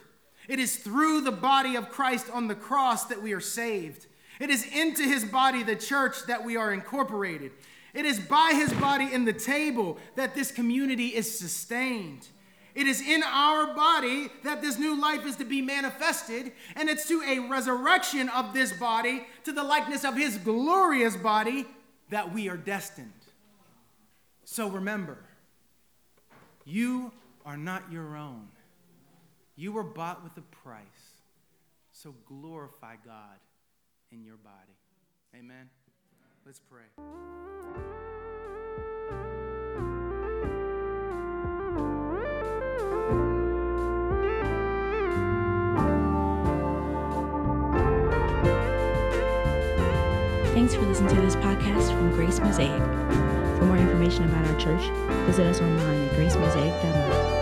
It 0.47 0.59
is 0.59 0.77
through 0.77 1.21
the 1.21 1.31
body 1.31 1.75
of 1.75 1.89
Christ 1.89 2.27
on 2.31 2.47
the 2.47 2.55
cross 2.55 3.05
that 3.05 3.21
we 3.21 3.33
are 3.33 3.41
saved. 3.41 4.05
It 4.39 4.49
is 4.49 4.65
into 4.65 5.03
his 5.03 5.25
body, 5.25 5.63
the 5.63 5.75
church, 5.75 6.23
that 6.27 6.45
we 6.45 6.55
are 6.55 6.71
incorporated. 6.71 7.51
It 7.93 8.05
is 8.05 8.19
by 8.19 8.53
his 8.53 8.71
body 8.73 9.13
in 9.13 9.25
the 9.25 9.33
table 9.33 9.97
that 10.15 10.33
this 10.33 10.51
community 10.51 11.07
is 11.07 11.37
sustained. 11.37 12.27
It 12.73 12.87
is 12.87 13.01
in 13.01 13.23
our 13.23 13.73
body 13.75 14.29
that 14.43 14.61
this 14.61 14.77
new 14.79 14.99
life 14.99 15.25
is 15.25 15.35
to 15.37 15.43
be 15.43 15.61
manifested, 15.61 16.53
and 16.75 16.87
it's 16.87 17.07
to 17.09 17.21
a 17.27 17.39
resurrection 17.49 18.29
of 18.29 18.53
this 18.53 18.71
body 18.71 19.25
to 19.43 19.51
the 19.51 19.63
likeness 19.63 20.05
of 20.05 20.15
his 20.15 20.37
glorious 20.37 21.17
body 21.17 21.65
that 22.09 22.33
we 22.33 22.47
are 22.47 22.57
destined. 22.57 23.11
So 24.45 24.69
remember, 24.69 25.17
you 26.63 27.11
are 27.45 27.57
not 27.57 27.91
your 27.91 28.15
own. 28.15 28.47
You 29.57 29.73
were 29.73 29.83
bought 29.83 30.23
with 30.23 30.37
a 30.37 30.41
price. 30.63 30.85
So 31.91 32.15
glorify 32.27 32.95
God 33.03 33.35
in 34.11 34.23
your 34.23 34.37
body. 34.37 34.77
Amen. 35.35 35.69
Let's 36.45 36.59
pray. 36.59 36.85
Thanks 50.53 50.75
for 50.75 50.81
listening 50.81 51.15
to 51.15 51.21
this 51.21 51.35
podcast 51.37 51.93
from 51.93 52.11
Grace 52.11 52.39
Mosaic. 52.39 52.81
For 53.57 53.65
more 53.65 53.77
information 53.77 54.25
about 54.25 54.45
our 54.45 54.59
church, 54.59 54.89
visit 55.25 55.45
us 55.45 55.61
online 55.61 56.07
at 56.07 56.11
gracemosaic.org. 56.11 57.38